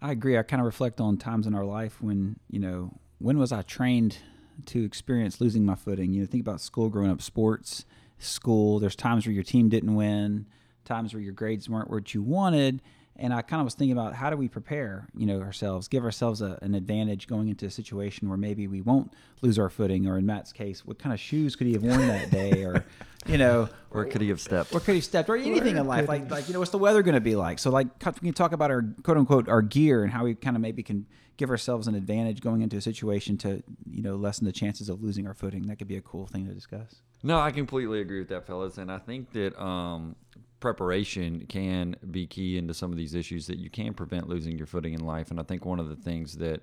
I 0.00 0.10
agree. 0.12 0.36
I 0.36 0.42
kind 0.42 0.60
of 0.60 0.66
reflect 0.66 1.00
on 1.00 1.16
times 1.16 1.46
in 1.46 1.54
our 1.54 1.64
life 1.64 2.02
when, 2.02 2.38
you 2.50 2.58
know, 2.58 2.92
when 3.18 3.38
was 3.38 3.52
I 3.52 3.62
trained 3.62 4.18
to 4.66 4.84
experience 4.84 5.40
losing 5.40 5.64
my 5.64 5.76
footing? 5.76 6.12
You 6.12 6.20
know, 6.20 6.26
think 6.26 6.42
about 6.42 6.60
school 6.60 6.88
growing 6.88 7.10
up, 7.10 7.22
sports, 7.22 7.84
school. 8.18 8.78
There's 8.78 8.96
times 8.96 9.26
where 9.26 9.32
your 9.32 9.44
team 9.44 9.68
didn't 9.68 9.94
win, 9.94 10.46
times 10.84 11.14
where 11.14 11.22
your 11.22 11.32
grades 11.32 11.68
weren't 11.68 11.90
what 11.90 12.14
you 12.14 12.22
wanted. 12.22 12.82
And 13.16 13.32
I 13.32 13.42
kind 13.42 13.60
of 13.60 13.64
was 13.66 13.74
thinking 13.74 13.92
about 13.92 14.14
how 14.14 14.30
do 14.30 14.36
we 14.36 14.48
prepare, 14.48 15.06
you 15.14 15.26
know, 15.26 15.40
ourselves, 15.40 15.86
give 15.86 16.02
ourselves 16.04 16.40
a, 16.40 16.58
an 16.62 16.74
advantage 16.74 17.26
going 17.26 17.48
into 17.48 17.66
a 17.66 17.70
situation 17.70 18.28
where 18.28 18.38
maybe 18.38 18.66
we 18.66 18.80
won't 18.80 19.12
lose 19.42 19.58
our 19.58 19.68
footing, 19.68 20.06
or 20.06 20.16
in 20.18 20.24
Matt's 20.24 20.52
case, 20.52 20.84
what 20.84 20.98
kind 20.98 21.12
of 21.12 21.20
shoes 21.20 21.54
could 21.54 21.66
he 21.66 21.74
have 21.74 21.82
worn 21.82 22.06
that 22.08 22.30
day, 22.30 22.64
or, 22.64 22.84
you 23.26 23.36
know, 23.38 23.68
Or 23.90 24.06
could 24.06 24.22
he 24.22 24.30
have 24.30 24.40
stepped? 24.40 24.74
or 24.74 24.80
could 24.80 24.94
he 24.94 25.02
stepped, 25.02 25.28
or 25.28 25.36
anything 25.36 25.76
in 25.76 25.86
life, 25.86 26.08
like 26.08 26.30
like 26.30 26.48
you 26.48 26.54
know, 26.54 26.60
what's 26.60 26.70
the 26.70 26.78
weather 26.78 27.02
going 27.02 27.14
to 27.14 27.20
be 27.20 27.36
like? 27.36 27.58
So 27.58 27.70
like, 27.70 27.86
we 28.22 28.28
can 28.28 28.32
talk 28.32 28.52
about 28.52 28.70
our 28.70 28.82
quote 29.02 29.18
unquote 29.18 29.48
our 29.48 29.60
gear 29.60 30.02
and 30.02 30.10
how 30.10 30.24
we 30.24 30.34
kind 30.34 30.56
of 30.56 30.62
maybe 30.62 30.82
can 30.82 31.06
give 31.36 31.50
ourselves 31.50 31.88
an 31.88 31.94
advantage 31.94 32.40
going 32.40 32.62
into 32.62 32.76
a 32.76 32.80
situation 32.80 33.36
to 33.38 33.62
you 33.90 34.02
know 34.02 34.16
lessen 34.16 34.46
the 34.46 34.52
chances 34.52 34.88
of 34.88 35.02
losing 35.02 35.26
our 35.26 35.34
footing. 35.34 35.66
That 35.66 35.76
could 35.76 35.88
be 35.88 35.96
a 35.96 36.00
cool 36.00 36.26
thing 36.26 36.46
to 36.46 36.54
discuss. 36.54 37.02
No, 37.22 37.38
I 37.38 37.50
completely 37.50 38.00
agree 38.00 38.18
with 38.20 38.28
that, 38.28 38.46
fellas. 38.46 38.78
And 38.78 38.90
I 38.90 38.98
think 38.98 39.32
that 39.32 39.60
um, 39.62 40.16
preparation 40.62 41.44
can 41.46 41.96
be 42.10 42.26
key 42.26 42.56
into 42.56 42.72
some 42.72 42.90
of 42.90 42.96
these 42.96 43.14
issues 43.14 43.48
that 43.48 43.58
you 43.58 43.68
can 43.68 43.92
prevent 43.92 44.28
losing 44.28 44.56
your 44.56 44.66
footing 44.66 44.94
in 44.94 45.04
life. 45.04 45.30
And 45.30 45.38
I 45.38 45.42
think 45.42 45.66
one 45.66 45.80
of 45.80 45.90
the 45.90 45.96
things 45.96 46.38
that 46.38 46.62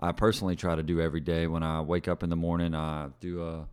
I 0.00 0.10
personally 0.10 0.56
try 0.56 0.74
to 0.74 0.82
do 0.82 1.00
every 1.00 1.20
day 1.20 1.46
when 1.46 1.62
I 1.62 1.82
wake 1.82 2.08
up 2.08 2.24
in 2.24 2.30
the 2.30 2.36
morning, 2.36 2.74
I 2.74 3.10
do 3.20 3.44
a, 3.44 3.68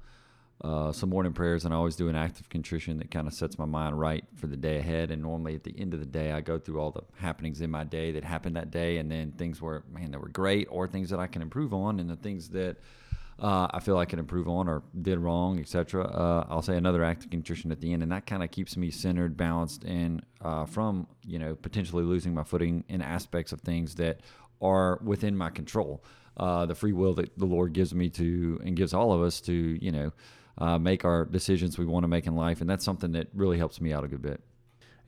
uh, 0.62 0.92
some 0.92 1.10
morning 1.10 1.34
prayers, 1.34 1.66
and 1.66 1.74
I 1.74 1.78
always 1.78 1.96
do 1.96 2.08
an 2.10 2.16
act 2.16 2.40
of 2.40 2.50
contrition 2.50 2.98
that 3.00 3.10
kind 3.10 3.28
of 3.28 3.34
sets 3.34 3.58
my 3.58 3.66
mind 3.66 4.00
right 4.00 4.24
for 4.36 4.48
the 4.48 4.56
day 4.56 4.78
ahead. 4.78 5.12
And 5.12 5.22
normally 5.22 5.56
at 5.56 5.64
the 5.64 5.74
end 5.78 5.94
of 5.94 6.00
the 6.00 6.06
day, 6.06 6.32
I 6.32 6.42
go 6.42 6.60
through 6.60 6.80
all 6.80 6.92
the 6.92 7.04
happenings 7.18 7.62
in 7.62 7.72
my 7.72 7.84
day 7.84 8.12
that 8.12 8.24
happened 8.24 8.56
that 8.56 8.70
day, 8.70 8.98
and 8.98 9.10
then 9.10 9.32
things 9.32 9.62
were, 9.62 9.84
man, 9.92 10.12
that 10.12 10.22
were 10.22 10.30
great, 10.30 10.68
or 10.70 10.88
things 10.88 11.10
that 11.10 11.20
I 11.20 11.28
can 11.28 11.42
improve 11.42 11.74
on, 11.74 12.00
and 12.00 12.10
the 12.10 12.16
things 12.16 12.50
that 12.50 12.78
uh, 13.40 13.68
I 13.72 13.80
feel 13.80 13.98
I 13.98 14.06
can 14.06 14.20
improve 14.20 14.48
on 14.48 14.68
or 14.68 14.84
did 15.02 15.20
wrong, 15.20 15.60
etc. 15.60 16.04
Uh, 16.04 16.46
I'll 16.50 16.62
say 16.62 16.78
another 16.78 17.04
act 17.04 17.26
of 17.26 17.32
contrition 17.32 17.72
at 17.72 17.82
the 17.82 17.92
end, 17.92 18.04
and 18.04 18.12
that 18.12 18.26
kind 18.26 18.44
of 18.44 18.52
keeps 18.52 18.78
me 18.78 18.92
centered, 18.92 19.36
balanced, 19.36 19.84
and 19.84 20.24
uh, 20.42 20.66
from 20.66 21.08
you 21.26 21.40
know 21.40 21.56
potentially 21.56 22.04
losing 22.04 22.34
my 22.34 22.44
footing 22.44 22.84
in 22.88 23.02
aspects 23.02 23.52
of 23.52 23.62
things 23.62 23.96
that 23.96 24.22
are 24.62 25.00
within 25.04 25.36
my 25.36 25.50
control. 25.50 26.04
Uh, 26.38 26.66
the 26.66 26.76
free 26.76 26.94
will 26.94 27.14
that 27.14 27.38
the 27.38 27.46
Lord 27.46 27.74
gives 27.74 27.94
me 27.94 28.10
to 28.12 28.60
and 28.64 28.76
gives 28.76 28.94
all 28.94 29.12
of 29.12 29.22
us 29.22 29.42
to 29.42 29.54
you 29.54 29.92
know 29.92 30.12
uh, 30.58 30.78
make 30.78 31.04
our 31.04 31.26
decisions 31.26 31.78
we 31.78 31.86
want 31.86 32.04
to 32.04 32.08
make 32.08 32.28
in 32.28 32.36
life, 32.36 32.62
and 32.62 32.70
that's 32.70 32.86
something 32.86 33.14
that 33.14 33.28
really 33.34 33.58
helps 33.58 33.82
me 33.82 33.92
out 33.92 34.04
a 34.04 34.08
good 34.08 34.22
bit. 34.22 34.42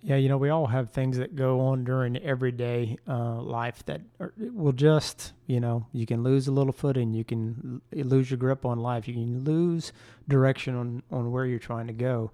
Yeah, 0.05 0.17
you 0.17 0.29
know, 0.29 0.37
we 0.37 0.49
all 0.49 0.67
have 0.67 0.91
things 0.91 1.17
that 1.17 1.35
go 1.35 1.59
on 1.61 1.83
during 1.83 2.15
everyday 2.17 2.95
uh, 3.07 3.41
life 3.41 3.83
that 3.87 4.01
are, 4.19 4.33
will 4.37 4.71
just, 4.71 5.33
you 5.47 5.59
know, 5.59 5.87
you 5.93 6.05
can 6.05 6.21
lose 6.21 6.47
a 6.47 6.51
little 6.51 6.71
footing, 6.73 7.11
you 7.15 7.23
can 7.23 7.81
l- 7.97 8.03
lose 8.05 8.29
your 8.29 8.37
grip 8.37 8.65
on 8.67 8.77
life, 8.79 9.07
you 9.07 9.15
can 9.15 9.43
lose 9.43 9.91
direction 10.27 10.75
on, 10.75 11.01
on 11.11 11.31
where 11.31 11.47
you're 11.47 11.57
trying 11.57 11.87
to 11.87 11.93
go. 11.93 12.31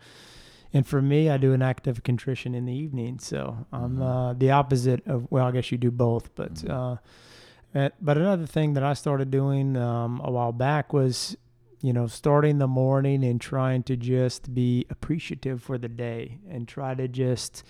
And 0.73 0.85
for 0.85 1.01
me, 1.01 1.29
I 1.29 1.37
do 1.37 1.53
an 1.53 1.61
act 1.61 1.87
of 1.87 2.03
contrition 2.03 2.53
in 2.55 2.65
the 2.65 2.73
evening. 2.73 3.19
So 3.19 3.65
I'm 3.71 3.99
Mhm. 3.99 4.01
uh, 4.31 4.33
the 4.33 4.51
opposite 4.51 5.07
of, 5.07 5.31
well, 5.31 5.45
I 5.45 5.51
guess 5.51 5.71
you 5.71 5.77
do 5.77 5.91
both. 5.91 6.35
But, 6.35 6.55
Mhm. 6.55 6.69
uh, 6.69 7.77
uh, 7.79 7.89
but 8.01 8.17
another 8.17 8.45
thing 8.47 8.73
that 8.73 8.83
I 8.83 8.91
started 8.95 9.31
doing 9.31 9.77
um, 9.77 10.19
a 10.25 10.29
while 10.29 10.51
back 10.51 10.91
was 10.91 11.37
you 11.81 11.93
know, 11.93 12.07
starting 12.07 12.59
the 12.59 12.67
morning 12.67 13.23
and 13.23 13.41
trying 13.41 13.83
to 13.83 13.95
just 13.95 14.53
be 14.53 14.85
appreciative 14.89 15.63
for 15.63 15.77
the 15.77 15.89
day 15.89 16.37
and 16.49 16.67
try 16.67 16.93
to 16.93 17.07
just 17.07 17.63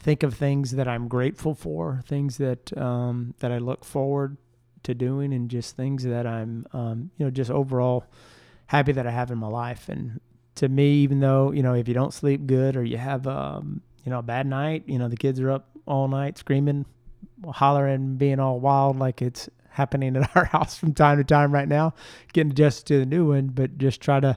think 0.00 0.22
of 0.22 0.34
things 0.34 0.72
that 0.72 0.88
I'm 0.88 1.08
grateful 1.08 1.54
for, 1.54 2.00
things 2.06 2.38
that 2.38 2.76
um, 2.76 3.34
that 3.40 3.52
I 3.52 3.58
look 3.58 3.84
forward 3.84 4.38
to 4.84 4.94
doing, 4.94 5.32
and 5.32 5.50
just 5.50 5.76
things 5.76 6.04
that 6.04 6.26
I'm, 6.26 6.66
um, 6.72 7.10
you 7.18 7.26
know, 7.26 7.30
just 7.30 7.50
overall 7.50 8.06
happy 8.66 8.92
that 8.92 9.06
I 9.06 9.10
have 9.10 9.30
in 9.30 9.38
my 9.38 9.48
life. 9.48 9.88
And 9.88 10.20
to 10.56 10.68
me, 10.68 11.02
even 11.02 11.20
though 11.20 11.52
you 11.52 11.62
know, 11.62 11.74
if 11.74 11.88
you 11.88 11.94
don't 11.94 12.14
sleep 12.14 12.46
good 12.46 12.76
or 12.76 12.84
you 12.84 12.96
have, 12.96 13.26
um, 13.26 13.82
you 14.04 14.10
know, 14.10 14.20
a 14.20 14.22
bad 14.22 14.46
night, 14.46 14.84
you 14.86 14.98
know, 14.98 15.08
the 15.08 15.16
kids 15.16 15.40
are 15.40 15.50
up 15.50 15.68
all 15.86 16.08
night 16.08 16.38
screaming, 16.38 16.86
hollering, 17.46 18.16
being 18.16 18.40
all 18.40 18.60
wild 18.60 18.98
like 18.98 19.20
it's 19.20 19.50
happening 19.78 20.16
at 20.16 20.30
our 20.36 20.44
house 20.44 20.76
from 20.76 20.92
time 20.92 21.16
to 21.16 21.24
time 21.24 21.52
right 21.52 21.68
now, 21.68 21.94
getting 22.34 22.50
adjusted 22.50 22.86
to 22.86 22.98
the 22.98 23.06
new 23.06 23.28
one, 23.30 23.46
but 23.46 23.78
just 23.78 24.02
try 24.02 24.20
to, 24.20 24.36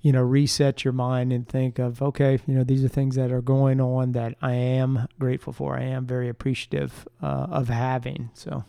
you 0.00 0.12
know, 0.12 0.22
reset 0.22 0.84
your 0.84 0.92
mind 0.92 1.32
and 1.32 1.46
think 1.46 1.78
of, 1.78 2.00
okay, 2.00 2.38
you 2.46 2.54
know, 2.54 2.64
these 2.64 2.82
are 2.82 2.88
things 2.88 3.16
that 3.16 3.30
are 3.30 3.42
going 3.42 3.80
on 3.80 4.12
that 4.12 4.36
I 4.40 4.54
am 4.54 5.06
grateful 5.18 5.52
for. 5.52 5.76
I 5.76 5.82
am 5.82 6.06
very 6.06 6.30
appreciative 6.30 7.06
uh, 7.22 7.46
of 7.50 7.68
having. 7.68 8.30
So, 8.32 8.64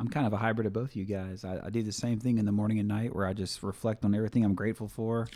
I'm 0.00 0.08
kind 0.08 0.26
of 0.26 0.32
a 0.32 0.36
hybrid 0.36 0.66
of 0.66 0.72
both 0.72 0.94
you 0.94 1.04
guys. 1.04 1.44
I, 1.44 1.60
I 1.64 1.70
do 1.70 1.82
the 1.82 1.92
same 1.92 2.20
thing 2.20 2.38
in 2.38 2.44
the 2.44 2.52
morning 2.52 2.78
and 2.78 2.86
night 2.86 3.14
where 3.14 3.26
I 3.26 3.32
just 3.32 3.62
reflect 3.62 4.04
on 4.04 4.14
everything 4.14 4.44
I'm 4.44 4.54
grateful 4.54 4.86
for. 4.86 5.28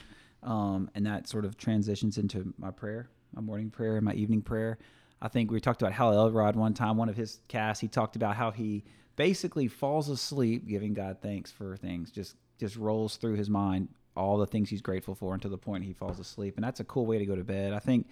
Um, 0.42 0.90
and 0.94 1.06
that 1.06 1.28
sort 1.28 1.44
of 1.44 1.56
transitions 1.56 2.18
into 2.18 2.52
my 2.59 2.71
prayer, 2.71 3.09
my 3.35 3.40
morning 3.40 3.71
prayer, 3.71 4.00
my 4.00 4.12
evening 4.12 4.42
prayer. 4.42 4.78
I 5.21 5.28
think 5.28 5.50
we 5.50 5.61
talked 5.61 5.82
about 5.82 5.92
Hal 5.92 6.12
Elrod 6.12 6.56
one 6.56 6.75
time, 6.75 6.97
one 6.97 7.09
of 7.09 7.16
his 7.16 7.40
casts, 7.47 7.80
he 7.80 7.88
talked 7.88 8.16
about 8.16 8.35
how 8.35 8.50
he 8.50 8.85
basically 9.16 9.69
falls 9.69 10.09
asleep 10.09 10.66
giving 10.66 10.95
God 10.95 11.19
thanks 11.21 11.50
for 11.50 11.76
things, 11.76 12.11
just 12.11 12.37
just 12.59 12.76
rolls 12.76 13.16
through 13.16 13.35
his 13.35 13.50
mind 13.50 13.88
all 14.16 14.38
the 14.38 14.47
things 14.47 14.71
he's 14.71 14.83
grateful 14.83 15.14
for 15.14 15.35
until 15.35 15.50
the 15.50 15.59
point 15.59 15.85
he 15.85 15.92
falls 15.92 16.19
asleep. 16.19 16.57
And 16.57 16.64
that's 16.64 16.81
a 16.81 16.85
cool 16.85 17.07
way 17.07 17.19
to 17.19 17.26
go 17.26 17.35
to 17.35 17.45
bed. 17.45 17.73
I 17.73 17.78
think, 17.78 18.07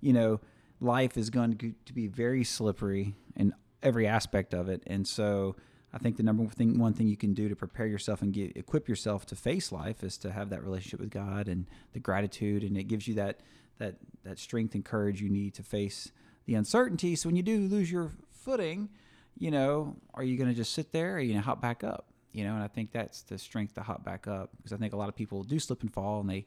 you 0.00 0.12
know, 0.12 0.40
life 0.80 1.16
is 1.16 1.30
going 1.30 1.56
to, 1.58 1.92
be 1.92 2.08
very 2.08 2.44
slippery 2.44 3.14
in 3.36 3.54
every 3.82 4.06
aspect 4.06 4.52
of 4.52 4.68
it. 4.68 4.82
And 4.86 5.06
so 5.06 5.54
I 5.92 5.98
think 5.98 6.16
the 6.16 6.22
number 6.22 6.42
one 6.42 6.50
thing, 6.50 6.78
one 6.78 6.92
thing 6.92 7.06
you 7.06 7.16
can 7.16 7.34
do 7.34 7.48
to 7.48 7.56
prepare 7.56 7.86
yourself 7.86 8.20
and 8.20 8.32
get, 8.32 8.56
equip 8.56 8.88
yourself 8.88 9.26
to 9.26 9.36
face 9.36 9.70
life 9.70 10.02
is 10.02 10.18
to 10.18 10.32
have 10.32 10.50
that 10.50 10.64
relationship 10.64 11.00
with 11.00 11.10
God 11.10 11.46
and 11.46 11.66
the 11.92 12.00
gratitude, 12.00 12.64
and 12.64 12.76
it 12.76 12.84
gives 12.84 13.06
you 13.06 13.14
that 13.14 13.40
that 13.78 13.96
that 14.24 14.38
strength 14.38 14.74
and 14.74 14.84
courage 14.84 15.20
you 15.20 15.28
need 15.28 15.54
to 15.54 15.62
face 15.62 16.10
the 16.46 16.54
uncertainty. 16.54 17.14
So 17.14 17.28
when 17.28 17.36
you 17.36 17.42
do 17.42 17.60
lose 17.60 17.90
your 17.90 18.10
footing, 18.30 18.88
you 19.38 19.50
know, 19.50 19.96
are 20.14 20.22
you 20.22 20.36
going 20.36 20.48
to 20.48 20.54
just 20.54 20.72
sit 20.72 20.92
there, 20.92 21.16
or 21.16 21.20
you 21.20 21.34
to 21.34 21.40
hop 21.40 21.60
back 21.60 21.84
up? 21.84 22.06
You 22.32 22.44
know, 22.44 22.54
and 22.54 22.62
I 22.62 22.68
think 22.68 22.90
that's 22.92 23.22
the 23.22 23.38
strength 23.38 23.74
to 23.74 23.82
hop 23.82 24.04
back 24.04 24.26
up 24.26 24.50
because 24.56 24.72
I 24.72 24.76
think 24.76 24.92
a 24.92 24.96
lot 24.96 25.08
of 25.08 25.14
people 25.14 25.44
do 25.44 25.58
slip 25.58 25.82
and 25.82 25.92
fall, 25.92 26.20
and 26.20 26.28
they, 26.28 26.46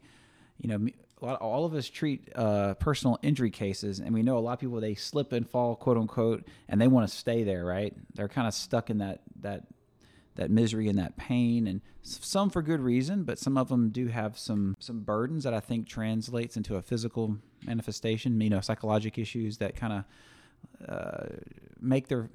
you 0.57 0.67
know, 0.67 0.87
lot, 1.21 1.39
all 1.39 1.65
of 1.65 1.73
us 1.73 1.89
treat 1.89 2.29
uh, 2.35 2.73
personal 2.75 3.19
injury 3.21 3.51
cases, 3.51 3.99
and 3.99 4.13
we 4.13 4.23
know 4.23 4.37
a 4.37 4.39
lot 4.39 4.53
of 4.53 4.59
people 4.59 4.79
they 4.79 4.95
slip 4.95 5.31
and 5.31 5.49
fall, 5.49 5.75
quote 5.75 5.97
unquote, 5.97 6.47
and 6.67 6.79
they 6.79 6.87
want 6.87 7.09
to 7.09 7.15
stay 7.15 7.43
there, 7.43 7.65
right? 7.65 7.93
They're 8.13 8.27
kind 8.27 8.47
of 8.47 8.53
stuck 8.53 8.89
in 8.89 8.99
that 8.99 9.21
that 9.41 9.63
that 10.35 10.51
misery 10.51 10.87
and 10.87 10.99
that 10.99 11.17
pain, 11.17 11.67
and 11.67 11.81
some 12.03 12.49
for 12.49 12.61
good 12.61 12.79
reason, 12.79 13.23
but 13.23 13.39
some 13.39 13.57
of 13.57 13.69
them 13.69 13.89
do 13.89 14.07
have 14.07 14.37
some 14.37 14.75
some 14.79 15.01
burdens 15.01 15.43
that 15.43 15.53
I 15.53 15.59
think 15.59 15.87
translates 15.87 16.57
into 16.57 16.75
a 16.75 16.81
physical 16.81 17.37
manifestation. 17.65 18.39
You 18.39 18.49
know, 18.49 18.61
psychological 18.61 19.21
issues 19.21 19.57
that 19.57 19.75
kind 19.75 19.93
of 19.93 20.87
uh, 20.87 21.25
make 21.79 22.07
their 22.07 22.29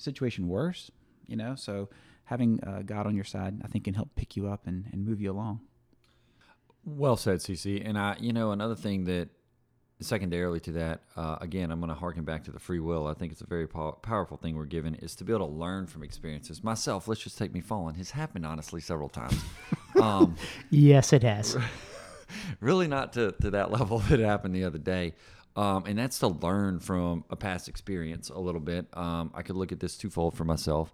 situation 0.00 0.48
worse. 0.48 0.90
You 1.26 1.36
know, 1.36 1.54
so 1.54 1.88
having 2.24 2.62
uh, 2.64 2.82
God 2.84 3.06
on 3.06 3.14
your 3.14 3.24
side, 3.24 3.60
I 3.64 3.68
think, 3.68 3.84
can 3.84 3.94
help 3.94 4.14
pick 4.16 4.36
you 4.36 4.48
up 4.48 4.66
and, 4.66 4.86
and 4.92 5.04
move 5.04 5.20
you 5.20 5.30
along. 5.30 5.60
Well 6.84 7.16
said, 7.16 7.38
CC. 7.38 7.82
And 7.84 7.98
I, 7.98 8.16
you 8.18 8.32
know, 8.32 8.52
another 8.52 8.74
thing 8.74 9.04
that 9.04 9.28
secondarily 10.00 10.60
to 10.60 10.72
that, 10.72 11.02
uh, 11.16 11.36
again, 11.40 11.70
I'm 11.70 11.80
going 11.80 11.88
to 11.88 11.94
harken 11.94 12.24
back 12.24 12.44
to 12.44 12.50
the 12.50 12.58
free 12.58 12.80
will. 12.80 13.06
I 13.06 13.14
think 13.14 13.32
it's 13.32 13.42
a 13.42 13.46
very 13.46 13.66
pow- 13.66 13.98
powerful 14.02 14.36
thing 14.36 14.56
we're 14.56 14.64
given 14.64 14.94
is 14.96 15.14
to 15.16 15.24
be 15.24 15.32
able 15.32 15.46
to 15.46 15.52
learn 15.52 15.86
from 15.86 16.02
experiences. 16.02 16.64
Myself, 16.64 17.06
let's 17.06 17.20
just 17.20 17.38
take 17.38 17.52
me 17.52 17.60
falling, 17.60 17.96
has 17.96 18.10
happened 18.10 18.46
honestly 18.46 18.80
several 18.80 19.08
times. 19.08 19.40
um, 20.00 20.36
yes, 20.70 21.12
it 21.12 21.22
has. 21.22 21.56
really 22.60 22.88
not 22.88 23.12
to, 23.14 23.32
to 23.42 23.50
that 23.50 23.70
level 23.78 23.98
that 23.98 24.20
happened 24.20 24.54
the 24.54 24.64
other 24.64 24.78
day. 24.78 25.14
Um, 25.56 25.84
and 25.86 25.98
that's 25.98 26.18
to 26.20 26.28
learn 26.28 26.78
from 26.80 27.24
a 27.28 27.36
past 27.36 27.68
experience 27.68 28.30
a 28.30 28.38
little 28.38 28.60
bit. 28.60 28.86
Um, 28.94 29.32
I 29.34 29.42
could 29.42 29.56
look 29.56 29.72
at 29.72 29.80
this 29.80 29.96
twofold 29.96 30.36
for 30.36 30.44
myself. 30.44 30.92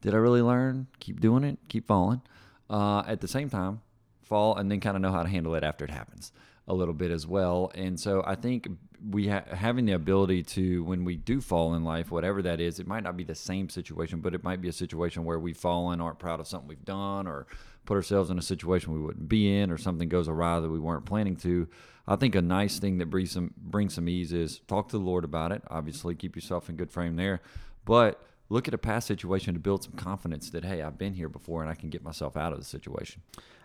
Did 0.00 0.14
I 0.14 0.18
really 0.18 0.42
learn? 0.42 0.88
Keep 0.98 1.20
doing 1.20 1.44
it, 1.44 1.58
keep 1.68 1.86
falling. 1.86 2.22
Uh, 2.68 3.02
at 3.06 3.20
the 3.20 3.28
same 3.28 3.48
time, 3.48 3.80
fall 4.22 4.56
and 4.56 4.70
then 4.70 4.80
kind 4.80 4.96
of 4.96 5.02
know 5.02 5.12
how 5.12 5.22
to 5.22 5.28
handle 5.28 5.54
it 5.54 5.62
after 5.62 5.84
it 5.84 5.90
happens 5.90 6.32
a 6.66 6.74
little 6.74 6.94
bit 6.94 7.10
as 7.10 7.26
well. 7.26 7.70
And 7.74 7.98
so 7.98 8.22
I 8.26 8.34
think 8.34 8.68
we 9.10 9.28
ha- 9.28 9.44
having 9.52 9.84
the 9.84 9.92
ability 9.92 10.42
to, 10.44 10.84
when 10.84 11.04
we 11.04 11.16
do 11.16 11.40
fall 11.40 11.74
in 11.74 11.84
life, 11.84 12.10
whatever 12.10 12.40
that 12.42 12.60
is, 12.60 12.78
it 12.78 12.86
might 12.86 13.02
not 13.02 13.16
be 13.16 13.24
the 13.24 13.34
same 13.34 13.68
situation, 13.68 14.20
but 14.20 14.34
it 14.34 14.44
might 14.44 14.60
be 14.60 14.68
a 14.68 14.72
situation 14.72 15.24
where 15.24 15.38
we've 15.38 15.56
fallen, 15.56 16.00
aren't 16.00 16.18
proud 16.18 16.40
of 16.40 16.46
something 16.46 16.68
we've 16.68 16.84
done, 16.84 17.26
or 17.26 17.46
put 17.84 17.96
ourselves 17.96 18.30
in 18.30 18.38
a 18.38 18.42
situation 18.42 18.92
we 18.92 19.00
wouldn't 19.00 19.28
be 19.28 19.56
in, 19.58 19.70
or 19.70 19.78
something 19.78 20.08
goes 20.08 20.28
awry 20.28 20.60
that 20.60 20.70
we 20.70 20.78
weren't 20.78 21.06
planning 21.06 21.36
to. 21.36 21.68
I 22.06 22.16
think 22.16 22.34
a 22.34 22.42
nice 22.42 22.78
thing 22.78 22.98
that 22.98 23.06
brings 23.06 23.30
some 23.30 23.54
brings 23.56 23.94
some 23.94 24.08
ease 24.08 24.32
is 24.32 24.60
talk 24.66 24.88
to 24.88 24.98
the 24.98 25.04
Lord 25.04 25.24
about 25.24 25.52
it. 25.52 25.62
Obviously, 25.68 26.14
keep 26.14 26.34
yourself 26.34 26.68
in 26.68 26.76
good 26.76 26.90
frame 26.90 27.16
there, 27.16 27.40
but 27.84 28.22
look 28.48 28.68
at 28.68 28.74
a 28.74 28.78
past 28.78 29.06
situation 29.06 29.54
to 29.54 29.60
build 29.60 29.82
some 29.82 29.92
confidence 29.92 30.50
that 30.50 30.64
hey, 30.64 30.82
I've 30.82 30.98
been 30.98 31.14
here 31.14 31.28
before 31.28 31.62
and 31.62 31.70
I 31.70 31.74
can 31.74 31.90
get 31.90 32.02
myself 32.02 32.36
out 32.36 32.52
of 32.52 32.58
the 32.58 32.64
situation. 32.64 33.22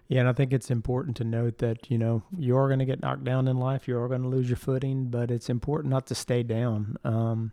Yeah, 0.08 0.22
and 0.22 0.30
I 0.30 0.34
think 0.34 0.54
it's 0.54 0.72
important 0.72 1.18
to 1.18 1.26
note 1.26 1.58
that, 1.58 1.92
you 1.92 1.98
know, 1.98 2.24
you 2.38 2.56
are 2.56 2.68
going 2.68 2.80
to 2.80 2.86
get 2.86 3.02
knocked 3.02 3.26
down 3.26 3.48
in 3.50 3.58
life. 3.58 3.90
You 3.90 4.00
are 4.00 4.08
going 4.08 4.22
to 4.22 4.30
lose 4.30 4.48
your 4.48 4.56
footing, 4.56 5.08
but 5.10 5.30
it's 5.30 5.50
important 5.50 5.92
not 5.92 6.08
to 6.08 6.16
stay 6.16 6.44
down. 6.44 6.96
Um, 7.04 7.52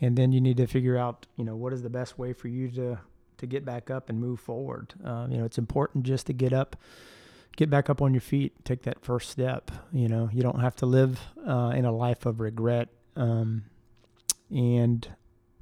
and 0.00 0.16
then 0.16 0.30
you 0.30 0.40
need 0.40 0.58
to 0.58 0.68
figure 0.68 0.96
out, 0.96 1.26
you 1.36 1.44
know, 1.44 1.56
what 1.56 1.72
is 1.72 1.82
the 1.82 1.90
best 1.90 2.18
way 2.18 2.32
for 2.32 2.46
you 2.46 2.70
to, 2.72 3.00
to 3.42 3.46
get 3.46 3.64
back 3.64 3.90
up 3.90 4.08
and 4.08 4.18
move 4.18 4.40
forward. 4.40 4.94
Um, 5.04 5.30
you 5.30 5.38
know, 5.38 5.44
it's 5.44 5.58
important 5.58 6.04
just 6.04 6.26
to 6.26 6.32
get 6.32 6.52
up, 6.52 6.76
get 7.56 7.68
back 7.68 7.90
up 7.90 8.00
on 8.00 8.14
your 8.14 8.20
feet, 8.20 8.64
take 8.64 8.82
that 8.82 9.04
first 9.04 9.30
step. 9.30 9.70
You 9.92 10.08
know, 10.08 10.30
you 10.32 10.42
don't 10.42 10.60
have 10.60 10.74
to 10.76 10.86
live 10.86 11.20
uh, 11.46 11.72
in 11.76 11.84
a 11.84 11.92
life 11.92 12.26
of 12.26 12.40
regret. 12.40 12.88
Um, 13.14 13.64
and, 14.50 15.06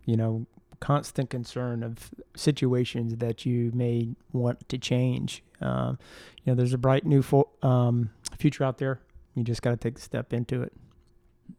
you 0.04 0.16
know, 0.16 0.46
constant 0.80 1.28
concern 1.30 1.82
of 1.82 2.10
situations 2.34 3.16
that 3.16 3.44
you 3.44 3.70
may 3.74 4.16
want 4.32 4.68
to 4.68 4.78
change. 4.78 5.42
Um, 5.60 5.98
you 6.42 6.50
know, 6.50 6.54
there's 6.54 6.72
a 6.72 6.78
bright 6.78 7.04
new 7.04 7.22
fo- 7.22 7.50
um, 7.62 8.10
future 8.38 8.64
out 8.64 8.78
there. 8.78 9.00
You 9.34 9.44
just 9.44 9.62
got 9.62 9.70
to 9.70 9.76
take 9.76 9.94
the 9.94 10.00
step 10.00 10.32
into 10.32 10.62
it. 10.62 10.72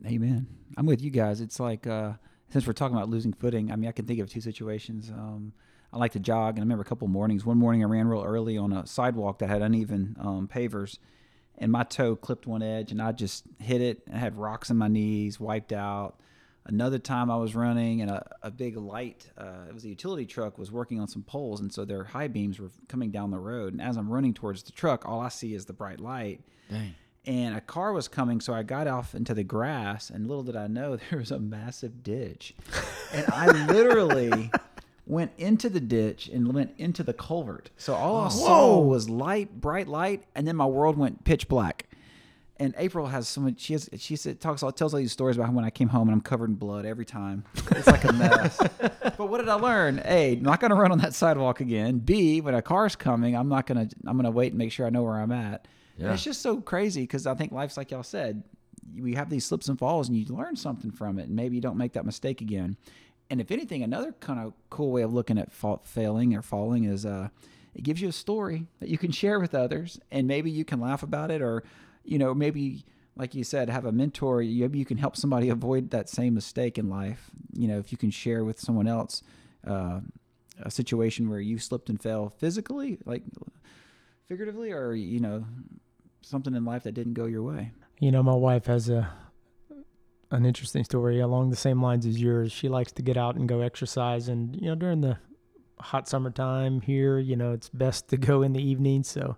Amen. 0.06 0.48
I'm 0.78 0.86
with 0.86 1.02
you 1.02 1.12
guys. 1.12 1.42
It's 1.42 1.60
like 1.60 1.86
uh, 1.86 2.14
since 2.50 2.66
we're 2.66 2.74
talking 2.74 2.96
about 2.98 3.10
losing 3.10 3.34
footing. 3.34 3.72
I 3.72 3.76
mean, 3.76 3.88
I 3.88 3.92
can 3.92 4.06
think 4.06 4.20
of 4.20 4.30
two 4.30 4.42
situations. 4.42 5.10
Um, 5.10 5.54
I 5.94 5.98
like 5.98 6.14
to 6.14 6.20
jog, 6.20 6.56
and 6.56 6.60
I 6.60 6.64
remember 6.64 6.84
a 6.84 6.86
couple 6.86 7.08
mornings. 7.08 7.46
One 7.46 7.58
morning, 7.58 7.84
I 7.84 7.88
ran 7.88 8.08
real 8.08 8.24
early 8.24 8.58
on 8.58 8.72
a 8.72 8.88
sidewalk 8.88 9.40
that 9.40 9.50
had 9.50 9.62
uneven 9.62 10.16
um, 10.20 10.48
pavers, 10.48 11.00
and 11.58 11.72
my 11.72 11.84
toe 11.84 12.16
clipped 12.16 12.48
one 12.48 12.64
edge, 12.64 12.92
and 12.92 13.02
I 13.02 13.12
just 13.12 13.44
hit 13.60 13.82
it. 13.82 14.02
I 14.12 14.18
had 14.18 14.38
rocks 14.38 14.70
in 14.70 14.78
my 14.78 14.88
knees, 14.88 15.40
wiped 15.40 15.74
out. 15.74 16.18
Another 16.66 17.00
time 17.00 17.32
I 17.32 17.38
was 17.38 17.56
running 17.56 18.02
and 18.02 18.12
a, 18.12 18.24
a 18.44 18.52
big 18.52 18.78
light, 18.78 19.30
uh, 19.36 19.66
it 19.68 19.74
was 19.74 19.84
a 19.84 19.90
utility 19.90 20.28
truck, 20.28 20.60
was 20.60 20.72
working 20.72 21.00
on 21.00 21.08
some 21.08 21.24
poles. 21.24 21.60
And 21.60 21.74
so 21.74 21.86
their 21.86 22.04
high 22.04 22.28
beams 22.28 22.60
were 22.60 22.70
coming 22.88 23.10
down 23.10 23.32
the 23.32 23.40
road. 23.40 23.74
And 23.74 23.82
as 23.82 23.98
I'm 23.98 24.10
running 24.10 24.36
towards 24.36 24.62
the 24.62 24.72
truck, 24.72 25.04
all 25.08 25.20
I 25.20 25.30
see 25.30 25.56
is 25.56 25.66
the 25.66 25.74
bright 25.74 26.00
light. 26.00 26.42
Dang. 26.70 26.94
And 27.26 27.56
a 27.56 27.62
car 27.62 27.94
was 27.94 28.08
coming. 28.08 28.42
So 28.42 28.54
I 28.54 28.62
got 28.62 28.86
off 28.88 29.16
into 29.16 29.34
the 29.34 29.44
grass. 29.44 30.12
And 30.12 30.28
little 30.28 30.44
did 30.44 30.56
I 30.56 30.68
know 30.68 30.96
there 31.10 31.18
was 31.18 31.32
a 31.32 31.40
massive 31.40 32.04
ditch. 32.04 32.54
and 33.12 33.26
I 33.34 33.48
literally 33.66 34.52
went 35.12 35.32
into 35.38 35.70
the 35.70 35.80
ditch 35.80 36.30
and 36.30 36.54
went 36.54 36.72
into 36.78 37.04
the 37.04 37.14
culvert. 37.14 37.70
So 37.78 37.94
all 37.94 38.18
I 38.18 38.26
oh, 38.28 38.30
saw 38.30 38.80
was 38.80 39.10
light, 39.10 39.60
bright 39.60 39.88
light. 39.88 40.24
And 40.36 40.48
then 40.48 40.56
my 40.56 40.66
world 40.66 40.98
went 40.98 41.24
pitch 41.24 41.48
black 41.48 41.88
and 42.62 42.76
April 42.78 43.08
has 43.08 43.28
so 43.28 43.42
much. 43.42 43.60
She 43.60 43.74
has. 43.74 43.90
She 43.98 44.16
said, 44.16 44.40
talks 44.40 44.62
all 44.62 44.72
tells 44.72 44.94
all 44.94 45.00
these 45.00 45.12
stories 45.12 45.36
about 45.36 45.52
when 45.52 45.66
I 45.66 45.72
came 45.72 45.90
home 45.90 46.08
and 46.08 46.14
I'm 46.14 46.22
covered 46.22 46.50
in 46.50 46.56
blood 46.56 46.86
every 46.86 47.06
time. 47.06 47.44
It's 47.72 47.88
like 47.88 48.04
a 48.04 48.14
mess. 48.14 48.56
but 48.80 49.30
what 49.30 49.40
did 49.40 49.50
I 49.50 49.56
learn? 49.56 50.00
A, 50.06 50.34
I'm 50.34 50.44
not 50.44 50.60
to 50.70 50.76
run 50.76 50.92
on 50.92 51.00
that 51.00 51.16
sidewalk 51.16 51.60
again. 51.60 51.98
B, 51.98 52.40
when 52.40 52.54
a 52.54 52.62
car's 52.62 52.96
coming, 52.96 53.36
I'm 53.36 53.50
not 53.50 53.66
to. 53.90 53.96
I'm 54.06 54.16
to 54.26 54.32
wait 54.32 54.52
and 54.52 54.60
make 54.60 54.72
sure 54.72 54.86
I 54.86 54.92
know 54.92 55.02
where 55.02 55.20
I'm 55.20 55.32
at. 55.32 55.68
And 55.98 56.06
Yeah. 56.06 56.14
it's 56.14 56.24
just 56.24 56.42
so 56.44 56.62
crazy 56.62 57.02
because 57.02 57.26
I 57.26 57.34
think 57.34 57.52
life's 57.52 57.78
like 57.78 57.90
y'all 57.90 58.04
said. 58.04 58.44
We 58.96 59.16
have 59.16 59.30
these 59.30 59.46
slips 59.46 59.68
and 59.68 59.80
falls, 59.80 60.10
and 60.10 60.18
you 60.18 60.26
learn 60.36 60.56
something 60.56 60.92
from 60.92 61.18
it, 61.18 61.28
and 61.28 61.36
maybe 61.36 61.56
you 61.56 61.62
don't 61.62 61.78
make 61.78 61.94
that 61.94 62.06
mistake 62.06 62.42
again. 62.42 62.78
And 63.32 63.40
if 63.40 63.50
anything, 63.50 63.82
another 63.82 64.12
kind 64.20 64.42
of 64.42 64.52
cool 64.70 64.92
way 64.92 65.04
of 65.04 65.14
looking 65.14 65.38
at 65.38 65.54
fa- 65.54 65.80
failing 65.84 66.36
or 66.36 66.42
falling 66.42 66.84
is 66.84 67.06
uh, 67.06 67.30
it 67.74 67.82
gives 67.84 68.02
you 68.02 68.10
a 68.10 68.12
story 68.12 68.68
that 68.82 68.90
you 68.90 68.98
can 68.98 69.12
share 69.14 69.40
with 69.40 69.56
others, 69.56 70.02
and 70.12 70.28
maybe 70.28 70.52
you 70.52 70.66
can 70.66 70.82
laugh 70.82 71.02
about 71.02 71.32
it, 71.32 71.42
or 71.42 71.64
you 72.04 72.18
know, 72.18 72.34
maybe 72.34 72.84
like 73.16 73.34
you 73.34 73.46
said, 73.46 73.70
have 73.70 73.86
a 73.86 73.92
mentor. 73.94 74.40
Maybe 74.40 74.78
you 74.78 74.84
can 74.84 74.98
help 74.98 75.16
somebody 75.16 75.48
avoid 75.58 75.92
that 75.92 76.10
same 76.10 76.34
mistake 76.34 76.78
in 76.78 76.90
life. 76.90 77.32
You 77.54 77.70
know, 77.70 77.80
if 77.80 77.94
you 77.94 77.98
can 77.98 78.12
share 78.12 78.44
with 78.44 78.60
someone 78.60 78.86
else 78.86 79.24
uh, 79.66 80.02
a 80.62 80.70
situation 80.70 81.30
where 81.30 81.40
you 81.40 81.58
slipped 81.58 81.90
and 81.90 82.02
fell 82.02 82.34
physically, 82.38 82.98
like 83.06 83.24
figuratively, 84.28 84.74
or 84.74 84.94
you 84.94 85.22
know, 85.22 85.46
something 86.22 86.54
in 86.54 86.66
life 86.66 86.84
that 86.84 86.96
didn't 86.96 87.14
go 87.14 87.28
your 87.28 87.44
way. 87.44 87.72
You 88.02 88.12
know, 88.12 88.24
my 88.24 88.36
wife 88.36 88.66
has 88.66 88.90
a 88.90 89.10
an 90.32 90.46
interesting 90.46 90.84
story 90.84 91.20
along 91.20 91.50
the 91.50 91.56
same 91.56 91.82
lines 91.82 92.06
as 92.06 92.22
yours. 92.22 92.52
She 92.52 92.70
likes 92.70 92.92
to 92.94 93.02
get 93.02 93.18
out 93.18 93.36
and 93.36 93.48
go 93.48 93.62
exercise, 93.62 94.28
and 94.28 94.56
you 94.56 94.68
know, 94.68 94.76
during 94.76 95.02
the 95.02 95.18
hot 95.80 96.08
summertime 96.08 96.82
here, 96.82 97.20
you 97.20 97.36
know, 97.36 97.52
it's 97.52 97.70
best 97.70 98.08
to 98.10 98.18
go 98.18 98.42
in 98.42 98.54
the 98.54 98.62
evening. 98.62 99.04
So 99.04 99.38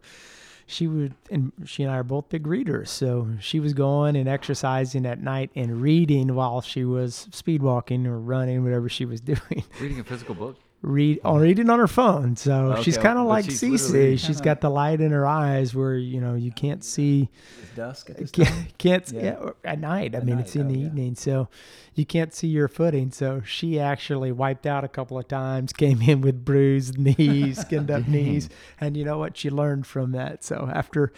she 0.65 0.87
would, 0.87 1.15
and 1.29 1.51
she 1.65 1.83
and 1.83 1.91
I 1.91 1.97
are 1.97 2.03
both 2.03 2.29
big 2.29 2.47
readers. 2.47 2.91
So 2.91 3.29
she 3.39 3.59
was 3.59 3.73
going 3.73 4.15
and 4.15 4.29
exercising 4.29 5.05
at 5.05 5.21
night 5.21 5.51
and 5.55 5.81
reading 5.81 6.35
while 6.35 6.61
she 6.61 6.83
was 6.85 7.27
speed 7.31 7.61
walking 7.61 8.05
or 8.07 8.19
running, 8.19 8.63
whatever 8.63 8.89
she 8.89 9.05
was 9.05 9.21
doing. 9.21 9.63
Reading 9.79 9.99
a 9.99 10.03
physical 10.03 10.35
book. 10.35 10.57
Read 10.85 11.21
on 11.23 11.39
reading 11.39 11.69
on 11.69 11.79
her 11.79 11.87
phone. 11.87 12.35
So 12.35 12.81
she's 12.83 12.97
kind 12.97 13.17
of 13.17 13.25
like 13.25 13.45
she's 13.45 13.61
Cece. 13.61 13.87
literally- 13.87 14.17
She's 14.17 14.35
uh-huh. 14.35 14.43
got 14.43 14.59
the 14.61 14.69
light 14.69 14.99
in 14.99 15.11
her 15.13 15.25
eyes 15.25 15.73
where 15.73 15.95
you 15.95 16.19
know 16.19 16.35
you 16.35 16.51
can't 16.51 16.83
see 16.83 17.29
It's 17.61 17.71
dusk 17.75 18.09
at 18.09 18.31
can't, 18.33 18.77
can't 18.77 19.11
Yeah. 19.13 19.21
yeah. 19.21 19.49
at 19.63 19.79
night. 19.79 20.13
I 20.13 20.17
At 20.17 20.25
mean, 20.25 20.35
night, 20.35 20.45
it's 20.45 20.55
in 20.57 20.67
oh, 20.67 20.71
the 20.73 20.77
yeah. 20.79 20.85
evening, 20.87 21.15
so 21.15 21.47
you 21.95 22.05
can't 22.05 22.33
see 22.33 22.47
your 22.49 22.67
footing. 22.67 23.11
So 23.11 23.41
she 23.45 23.79
actually 23.79 24.33
wiped 24.33 24.65
out 24.67 24.83
a 24.83 24.89
couple 24.89 25.17
of 25.17 25.25
times, 25.29 25.71
came 25.83 26.01
in 26.01 26.19
with 26.19 26.43
bruised 26.43 26.97
knees, 26.97 27.59
skinned 27.61 27.89
up 27.89 28.05
knees, 28.09 28.49
and 28.81 28.97
you 28.97 29.05
know 29.05 29.17
what? 29.17 29.37
She 29.37 29.49
learned 29.49 29.87
from 29.87 30.11
that. 30.11 30.43
So 30.43 30.69
after 30.73 31.13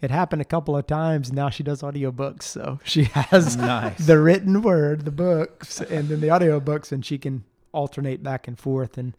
it 0.00 0.10
happened 0.10 0.40
a 0.40 0.46
couple 0.46 0.74
of 0.74 0.86
times, 0.86 1.30
now 1.30 1.50
she 1.50 1.62
does 1.62 1.82
audiobooks. 1.82 2.44
So 2.44 2.80
she 2.84 3.04
has 3.04 3.58
Nice. 3.58 3.98
the 3.98 4.18
written 4.18 4.62
word, 4.62 5.04
the 5.04 5.10
books, 5.10 5.82
and 5.82 6.08
then 6.08 6.22
the 6.22 6.28
audiobooks, 6.28 6.90
and 6.90 7.04
she 7.04 7.18
can 7.18 7.44
alternate 7.72 8.22
back 8.22 8.48
and 8.48 8.58
forth 8.58 8.98
and 8.98 9.16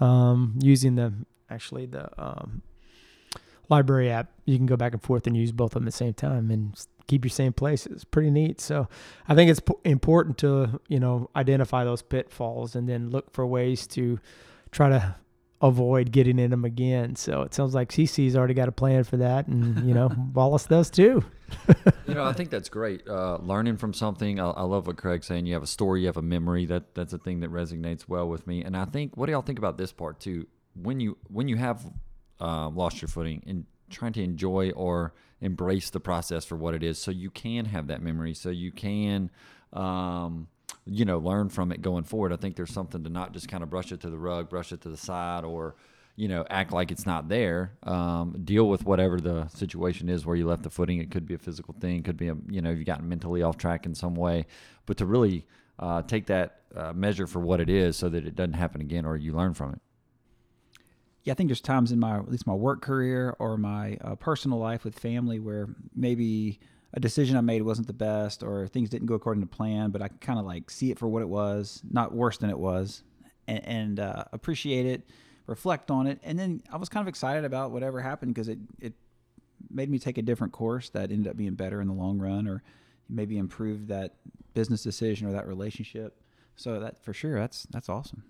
um, 0.00 0.58
using 0.60 0.94
the 0.96 1.12
actually 1.50 1.86
the 1.86 2.08
um, 2.22 2.62
library 3.68 4.10
app. 4.10 4.30
You 4.44 4.56
can 4.56 4.66
go 4.66 4.76
back 4.76 4.92
and 4.92 5.02
forth 5.02 5.26
and 5.26 5.36
use 5.36 5.52
both 5.52 5.70
of 5.70 5.74
them 5.74 5.84
at 5.84 5.92
the 5.92 5.96
same 5.96 6.14
time 6.14 6.50
and 6.50 6.78
keep 7.06 7.24
your 7.24 7.30
same 7.30 7.52
place. 7.52 7.86
It's 7.86 8.04
pretty 8.04 8.30
neat. 8.30 8.60
So 8.60 8.88
I 9.28 9.34
think 9.34 9.50
it's 9.50 9.60
p- 9.60 9.74
important 9.84 10.38
to 10.38 10.80
you 10.88 11.00
know 11.00 11.30
identify 11.36 11.84
those 11.84 12.02
pitfalls 12.02 12.74
and 12.74 12.88
then 12.88 13.10
look 13.10 13.32
for 13.32 13.46
ways 13.46 13.86
to 13.88 14.18
try 14.70 14.88
to 14.88 15.14
avoid 15.64 16.12
getting 16.12 16.38
in 16.38 16.50
them 16.50 16.64
again. 16.64 17.16
So 17.16 17.42
it 17.42 17.54
sounds 17.54 17.74
like 17.74 17.90
CC's 17.90 18.36
already 18.36 18.54
got 18.54 18.68
a 18.68 18.72
plan 18.72 19.04
for 19.04 19.16
that, 19.16 19.46
and 19.46 19.86
you 19.88 19.94
know 19.94 20.10
Wallace 20.34 20.66
does 20.66 20.90
too. 20.90 21.24
you 22.06 22.14
know, 22.14 22.24
I 22.24 22.32
think 22.32 22.50
that's 22.50 22.68
great. 22.68 23.08
Uh, 23.08 23.36
learning 23.36 23.78
from 23.78 23.94
something. 23.94 24.40
I, 24.40 24.50
I 24.50 24.62
love 24.62 24.86
what 24.86 24.96
Craig's 24.96 25.26
saying. 25.26 25.46
You 25.46 25.54
have 25.54 25.62
a 25.62 25.68
story, 25.68 26.02
you 26.02 26.06
have 26.06 26.16
a 26.16 26.22
memory. 26.22 26.66
That 26.66 26.94
that's 26.94 27.12
a 27.12 27.18
thing 27.18 27.40
that 27.40 27.50
resonates 27.50 28.06
well 28.06 28.28
with 28.28 28.46
me. 28.46 28.62
And 28.62 28.76
I 28.76 28.84
think, 28.84 29.16
what 29.16 29.26
do 29.26 29.32
y'all 29.32 29.42
think 29.42 29.58
about 29.58 29.78
this 29.78 29.92
part 29.92 30.20
too? 30.20 30.46
When 30.80 31.00
you 31.00 31.16
when 31.28 31.48
you 31.48 31.56
have 31.56 31.84
uh, 32.40 32.68
lost 32.68 33.00
your 33.00 33.08
footing 33.08 33.42
and 33.46 33.64
trying 33.90 34.12
to 34.14 34.22
enjoy 34.22 34.70
or 34.70 35.14
embrace 35.40 35.90
the 35.90 36.00
process 36.00 36.44
for 36.44 36.56
what 36.56 36.74
it 36.74 36.82
is, 36.82 36.98
so 36.98 37.10
you 37.10 37.30
can 37.30 37.66
have 37.66 37.86
that 37.86 38.02
memory, 38.02 38.34
so 38.34 38.50
you 38.50 38.70
can. 38.70 39.30
Um, 39.72 40.48
you 40.86 41.04
know, 41.04 41.18
learn 41.18 41.48
from 41.48 41.72
it 41.72 41.80
going 41.80 42.04
forward. 42.04 42.32
I 42.32 42.36
think 42.36 42.56
there's 42.56 42.72
something 42.72 43.02
to 43.04 43.10
not 43.10 43.32
just 43.32 43.48
kind 43.48 43.62
of 43.62 43.70
brush 43.70 43.92
it 43.92 44.00
to 44.00 44.10
the 44.10 44.18
rug, 44.18 44.50
brush 44.50 44.72
it 44.72 44.80
to 44.82 44.88
the 44.88 44.96
side, 44.96 45.44
or 45.44 45.76
you 46.16 46.28
know, 46.28 46.46
act 46.48 46.72
like 46.72 46.92
it's 46.92 47.06
not 47.06 47.28
there. 47.28 47.72
Um, 47.82 48.40
deal 48.44 48.68
with 48.68 48.84
whatever 48.84 49.20
the 49.20 49.48
situation 49.48 50.08
is 50.08 50.24
where 50.24 50.36
you 50.36 50.46
left 50.46 50.62
the 50.62 50.70
footing. 50.70 51.00
It 51.00 51.10
could 51.10 51.26
be 51.26 51.34
a 51.34 51.38
physical 51.38 51.74
thing, 51.80 52.02
could 52.02 52.16
be 52.16 52.28
a 52.28 52.36
you 52.48 52.60
know 52.60 52.70
you've 52.70 52.86
gotten 52.86 53.08
mentally 53.08 53.42
off 53.42 53.56
track 53.56 53.86
in 53.86 53.94
some 53.94 54.14
way, 54.14 54.46
but 54.86 54.96
to 54.98 55.06
really 55.06 55.46
uh, 55.78 56.02
take 56.02 56.26
that 56.26 56.60
uh, 56.76 56.92
measure 56.92 57.26
for 57.26 57.40
what 57.40 57.60
it 57.60 57.68
is, 57.70 57.96
so 57.96 58.08
that 58.08 58.26
it 58.26 58.36
doesn't 58.36 58.52
happen 58.54 58.80
again, 58.80 59.04
or 59.04 59.16
you 59.16 59.32
learn 59.32 59.54
from 59.54 59.72
it. 59.72 59.80
yeah, 61.24 61.32
I 61.32 61.34
think 61.36 61.48
there's 61.48 61.60
times 61.60 61.90
in 61.90 61.98
my 61.98 62.18
at 62.18 62.30
least 62.30 62.46
my 62.46 62.54
work 62.54 62.82
career 62.82 63.34
or 63.38 63.56
my 63.56 63.96
uh, 64.02 64.14
personal 64.14 64.58
life 64.58 64.84
with 64.84 64.98
family 64.98 65.40
where 65.40 65.68
maybe 65.96 66.60
a 66.94 67.00
decision 67.00 67.36
I 67.36 67.40
made 67.40 67.62
wasn't 67.62 67.88
the 67.88 67.92
best 67.92 68.42
or 68.42 68.68
things 68.68 68.88
didn't 68.88 69.06
go 69.06 69.14
according 69.14 69.42
to 69.42 69.48
plan, 69.48 69.90
but 69.90 70.00
I 70.00 70.08
can 70.08 70.18
kind 70.18 70.38
of 70.38 70.46
like 70.46 70.70
see 70.70 70.90
it 70.90 70.98
for 70.98 71.08
what 71.08 71.22
it 71.22 71.28
was, 71.28 71.82
not 71.90 72.14
worse 72.14 72.38
than 72.38 72.50
it 72.50 72.58
was, 72.58 73.02
and, 73.48 73.66
and 73.66 74.00
uh, 74.00 74.24
appreciate 74.32 74.86
it, 74.86 75.02
reflect 75.46 75.90
on 75.90 76.06
it, 76.06 76.20
and 76.22 76.38
then 76.38 76.62
I 76.72 76.76
was 76.76 76.88
kind 76.88 77.02
of 77.02 77.08
excited 77.08 77.44
about 77.44 77.72
whatever 77.72 78.00
happened 78.00 78.34
because 78.34 78.48
it 78.48 78.58
it 78.80 78.94
made 79.70 79.90
me 79.90 79.98
take 79.98 80.18
a 80.18 80.22
different 80.22 80.52
course 80.52 80.90
that 80.90 81.10
ended 81.10 81.28
up 81.28 81.36
being 81.36 81.54
better 81.54 81.80
in 81.80 81.88
the 81.88 81.94
long 81.94 82.18
run, 82.18 82.46
or 82.46 82.62
maybe 83.08 83.38
improved 83.38 83.88
that 83.88 84.14
business 84.54 84.82
decision 84.82 85.26
or 85.26 85.32
that 85.32 85.48
relationship. 85.48 86.20
So 86.56 86.78
that 86.78 87.02
for 87.02 87.12
sure, 87.12 87.38
that's 87.38 87.66
that's 87.70 87.88
awesome. 87.88 88.22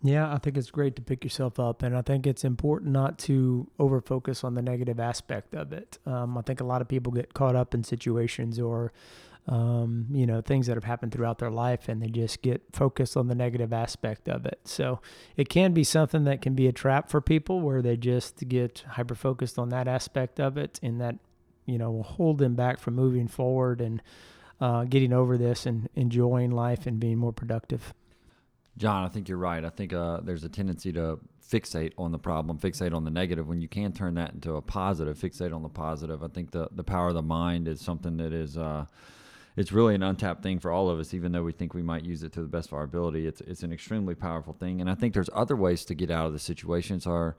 Yeah, 0.00 0.32
I 0.32 0.38
think 0.38 0.56
it's 0.56 0.70
great 0.70 0.94
to 0.96 1.02
pick 1.02 1.24
yourself 1.24 1.58
up, 1.58 1.82
and 1.82 1.96
I 1.96 2.02
think 2.02 2.24
it's 2.24 2.44
important 2.44 2.92
not 2.92 3.18
to 3.20 3.68
over 3.80 4.00
focus 4.00 4.44
on 4.44 4.54
the 4.54 4.62
negative 4.62 5.00
aspect 5.00 5.56
of 5.56 5.72
it. 5.72 5.98
Um, 6.06 6.38
I 6.38 6.42
think 6.42 6.60
a 6.60 6.64
lot 6.64 6.80
of 6.80 6.86
people 6.86 7.12
get 7.12 7.34
caught 7.34 7.56
up 7.56 7.74
in 7.74 7.82
situations 7.82 8.60
or, 8.60 8.92
um, 9.48 10.06
you 10.12 10.24
know, 10.24 10.40
things 10.40 10.68
that 10.68 10.76
have 10.76 10.84
happened 10.84 11.10
throughout 11.10 11.38
their 11.38 11.50
life, 11.50 11.88
and 11.88 12.00
they 12.00 12.06
just 12.06 12.42
get 12.42 12.62
focused 12.72 13.16
on 13.16 13.26
the 13.26 13.34
negative 13.34 13.72
aspect 13.72 14.28
of 14.28 14.46
it. 14.46 14.60
So 14.62 15.00
it 15.36 15.48
can 15.48 15.72
be 15.72 15.82
something 15.82 16.22
that 16.24 16.42
can 16.42 16.54
be 16.54 16.68
a 16.68 16.72
trap 16.72 17.10
for 17.10 17.20
people 17.20 17.60
where 17.60 17.82
they 17.82 17.96
just 17.96 18.48
get 18.48 18.84
hyper 18.90 19.16
focused 19.16 19.58
on 19.58 19.70
that 19.70 19.88
aspect 19.88 20.38
of 20.38 20.56
it, 20.56 20.78
and 20.80 21.00
that, 21.00 21.16
you 21.66 21.76
know, 21.76 21.90
will 21.90 22.02
hold 22.04 22.38
them 22.38 22.54
back 22.54 22.78
from 22.78 22.94
moving 22.94 23.26
forward 23.26 23.80
and 23.80 24.00
uh, 24.60 24.84
getting 24.84 25.12
over 25.12 25.36
this 25.36 25.66
and 25.66 25.88
enjoying 25.96 26.52
life 26.52 26.86
and 26.86 27.00
being 27.00 27.18
more 27.18 27.32
productive. 27.32 27.92
John, 28.78 29.04
I 29.04 29.08
think 29.08 29.28
you're 29.28 29.38
right. 29.38 29.64
I 29.64 29.70
think 29.70 29.92
uh, 29.92 30.20
there's 30.22 30.44
a 30.44 30.48
tendency 30.48 30.92
to 30.92 31.18
fixate 31.46 31.92
on 31.98 32.12
the 32.12 32.18
problem, 32.18 32.58
fixate 32.58 32.94
on 32.94 33.04
the 33.04 33.10
negative 33.10 33.48
when 33.48 33.60
you 33.60 33.68
can 33.68 33.92
turn 33.92 34.14
that 34.14 34.34
into 34.34 34.54
a 34.54 34.62
positive, 34.62 35.18
fixate 35.18 35.54
on 35.54 35.62
the 35.62 35.68
positive. 35.68 36.22
I 36.22 36.28
think 36.28 36.52
the, 36.52 36.68
the 36.72 36.84
power 36.84 37.08
of 37.08 37.14
the 37.14 37.22
mind 37.22 37.66
is 37.68 37.80
something 37.80 38.16
that 38.18 38.32
is 38.32 38.56
uh, 38.56 38.86
it's 39.56 39.72
really 39.72 39.96
an 39.96 40.04
untapped 40.04 40.42
thing 40.42 40.60
for 40.60 40.70
all 40.70 40.88
of 40.88 41.00
us, 41.00 41.12
even 41.12 41.32
though 41.32 41.42
we 41.42 41.52
think 41.52 41.74
we 41.74 41.82
might 41.82 42.04
use 42.04 42.22
it 42.22 42.32
to 42.34 42.42
the 42.42 42.48
best 42.48 42.68
of 42.68 42.74
our 42.74 42.84
ability. 42.84 43.26
It's 43.26 43.40
it's 43.40 43.64
an 43.64 43.72
extremely 43.72 44.14
powerful 44.14 44.52
thing. 44.52 44.80
And 44.80 44.88
I 44.88 44.94
think 44.94 45.14
there's 45.14 45.30
other 45.32 45.56
ways 45.56 45.84
to 45.86 45.94
get 45.94 46.10
out 46.10 46.26
of 46.26 46.32
the 46.32 46.38
situations. 46.38 47.06
Our 47.06 47.36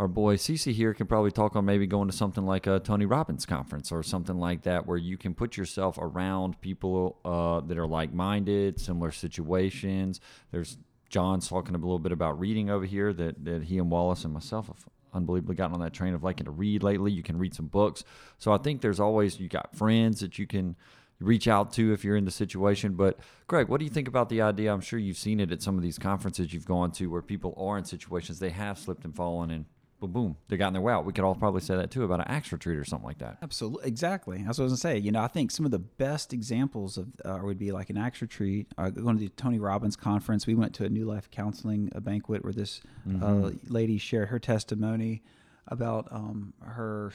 our 0.00 0.08
boy 0.08 0.36
Cece 0.36 0.72
here 0.72 0.94
can 0.94 1.06
probably 1.06 1.30
talk 1.30 1.56
on 1.56 1.66
maybe 1.66 1.86
going 1.86 2.08
to 2.08 2.16
something 2.16 2.46
like 2.46 2.66
a 2.66 2.80
Tony 2.80 3.04
Robbins 3.04 3.44
conference 3.44 3.92
or 3.92 4.02
something 4.02 4.38
like 4.38 4.62
that, 4.62 4.86
where 4.86 4.96
you 4.96 5.18
can 5.18 5.34
put 5.34 5.58
yourself 5.58 5.98
around 5.98 6.58
people 6.62 7.18
uh, 7.22 7.60
that 7.68 7.76
are 7.76 7.86
like 7.86 8.10
minded, 8.10 8.80
similar 8.80 9.10
situations. 9.10 10.18
There's 10.52 10.78
John's 11.10 11.48
talking 11.48 11.74
a 11.74 11.78
little 11.78 11.98
bit 11.98 12.12
about 12.12 12.40
reading 12.40 12.70
over 12.70 12.86
here 12.86 13.12
that, 13.12 13.44
that 13.44 13.64
he 13.64 13.76
and 13.76 13.90
Wallace 13.90 14.24
and 14.24 14.32
myself 14.32 14.68
have 14.68 14.88
unbelievably 15.12 15.56
gotten 15.56 15.74
on 15.74 15.80
that 15.80 15.92
train 15.92 16.14
of 16.14 16.24
liking 16.24 16.46
to 16.46 16.50
read 16.50 16.82
lately. 16.82 17.12
You 17.12 17.22
can 17.22 17.36
read 17.36 17.52
some 17.52 17.66
books. 17.66 18.02
So 18.38 18.52
I 18.52 18.56
think 18.56 18.80
there's 18.80 19.00
always, 19.00 19.38
you 19.38 19.48
got 19.48 19.76
friends 19.76 20.20
that 20.20 20.38
you 20.38 20.46
can 20.46 20.76
reach 21.18 21.46
out 21.46 21.74
to 21.74 21.92
if 21.92 22.04
you're 22.04 22.16
in 22.16 22.24
the 22.24 22.30
situation. 22.30 22.94
But 22.94 23.18
Greg, 23.48 23.68
what 23.68 23.80
do 23.80 23.84
you 23.84 23.90
think 23.90 24.08
about 24.08 24.30
the 24.30 24.40
idea? 24.40 24.72
I'm 24.72 24.80
sure 24.80 24.98
you've 24.98 25.18
seen 25.18 25.40
it 25.40 25.52
at 25.52 25.60
some 25.60 25.76
of 25.76 25.82
these 25.82 25.98
conferences 25.98 26.54
you've 26.54 26.64
gone 26.64 26.90
to 26.92 27.08
where 27.08 27.20
people 27.20 27.54
are 27.58 27.76
in 27.76 27.84
situations 27.84 28.38
they 28.38 28.48
have 28.48 28.78
slipped 28.78 29.04
and 29.04 29.14
fallen 29.14 29.50
and 29.50 29.66
boom, 30.00 30.12
boom, 30.12 30.36
they 30.48 30.56
got 30.56 30.68
in 30.68 30.72
their 30.72 30.82
way 30.82 30.92
out. 30.92 31.04
We 31.04 31.12
could 31.12 31.24
all 31.24 31.34
probably 31.34 31.60
say 31.60 31.76
that 31.76 31.90
too 31.90 32.04
about 32.04 32.20
an 32.20 32.26
ACTS 32.28 32.52
retreat 32.52 32.78
or 32.78 32.84
something 32.84 33.06
like 33.06 33.18
that. 33.18 33.38
Absolutely, 33.42 33.86
exactly. 33.88 34.38
That's 34.42 34.58
what 34.58 34.62
I 34.64 34.66
was 34.70 34.72
gonna 34.72 34.94
say. 34.94 34.98
You 34.98 35.12
know, 35.12 35.20
I 35.22 35.28
think 35.28 35.50
some 35.50 35.64
of 35.64 35.70
the 35.70 35.78
best 35.78 36.32
examples 36.32 36.96
of 36.98 37.08
uh, 37.24 37.38
would 37.42 37.58
be 37.58 37.70
like 37.72 37.90
an 37.90 37.98
ACTS 37.98 38.22
retreat. 38.22 38.66
Uh, 38.78 38.90
going 38.90 39.16
to 39.18 39.24
the 39.24 39.28
Tony 39.30 39.58
Robbins 39.58 39.96
conference, 39.96 40.46
we 40.46 40.54
went 40.54 40.74
to 40.76 40.84
a 40.84 40.88
New 40.88 41.04
Life 41.04 41.30
Counseling 41.30 41.90
a 41.94 42.00
banquet 42.00 42.42
where 42.42 42.52
this 42.52 42.80
Mm-hmm. 43.08 43.44
uh, 43.44 43.50
lady 43.68 43.96
shared 43.98 44.28
her 44.28 44.38
testimony 44.38 45.22
about 45.68 46.08
um, 46.10 46.52
her 46.60 47.12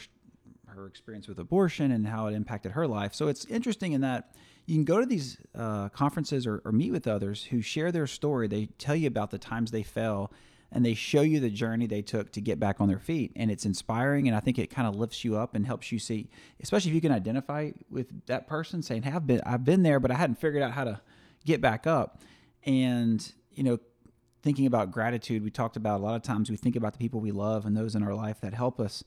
her 0.67 0.87
experience 0.87 1.27
with 1.27 1.39
abortion 1.39 1.91
and 1.91 2.05
how 2.07 2.27
it 2.27 2.33
impacted 2.33 2.73
her 2.73 2.85
life. 2.87 3.13
So 3.13 3.27
it's 3.27 3.45
interesting 3.45 3.93
in 3.93 4.01
that 4.01 4.33
you 4.65 4.75
can 4.75 4.83
go 4.83 4.99
to 4.99 5.05
these 5.05 5.37
uh, 5.55 5.87
conferences 5.89 6.45
or, 6.45 6.61
or 6.65 6.71
meet 6.73 6.91
with 6.91 7.07
others 7.07 7.45
who 7.45 7.61
share 7.61 7.91
their 7.93 8.07
story. 8.07 8.47
They 8.47 8.65
tell 8.77 8.95
you 8.95 9.07
about 9.07 9.31
the 9.31 9.37
times 9.37 9.71
they 9.71 9.83
fell 9.83 10.31
and 10.71 10.85
they 10.85 10.93
show 10.93 11.21
you 11.21 11.39
the 11.39 11.49
journey 11.49 11.87
they 11.87 12.01
took 12.01 12.31
to 12.33 12.41
get 12.41 12.59
back 12.59 12.81
on 12.81 12.87
their 12.87 12.99
feet. 12.99 13.31
And 13.35 13.49
it's 13.49 13.65
inspiring. 13.65 14.27
And 14.27 14.35
I 14.35 14.39
think 14.39 14.59
it 14.59 14.69
kind 14.69 14.87
of 14.87 14.95
lifts 14.95 15.23
you 15.23 15.37
up 15.37 15.55
and 15.55 15.65
helps 15.65 15.91
you 15.91 15.99
see, 15.99 16.29
especially 16.61 16.91
if 16.91 16.95
you 16.95 17.01
can 17.01 17.11
identify 17.11 17.71
with 17.89 18.25
that 18.27 18.47
person 18.47 18.81
saying, 18.81 19.07
I've 19.07 19.25
been, 19.25 19.41
I've 19.45 19.63
been 19.63 19.83
there, 19.83 19.99
but 19.99 20.11
I 20.11 20.15
hadn't 20.15 20.35
figured 20.35 20.63
out 20.63 20.71
how 20.71 20.83
to 20.83 21.01
get 21.45 21.61
back 21.61 21.87
up. 21.87 22.21
And, 22.65 23.31
you 23.51 23.63
know, 23.63 23.79
thinking 24.41 24.65
about 24.65 24.91
gratitude, 24.91 25.43
we 25.43 25.49
talked 25.49 25.77
about 25.77 26.01
a 26.01 26.03
lot 26.03 26.15
of 26.15 26.23
times 26.23 26.49
we 26.49 26.57
think 26.57 26.75
about 26.75 26.93
the 26.93 26.99
people 26.99 27.19
we 27.19 27.31
love 27.31 27.65
and 27.65 27.75
those 27.75 27.95
in 27.95 28.03
our 28.03 28.13
life 28.13 28.41
that 28.41 28.53
help 28.53 28.79
us. 28.79 29.03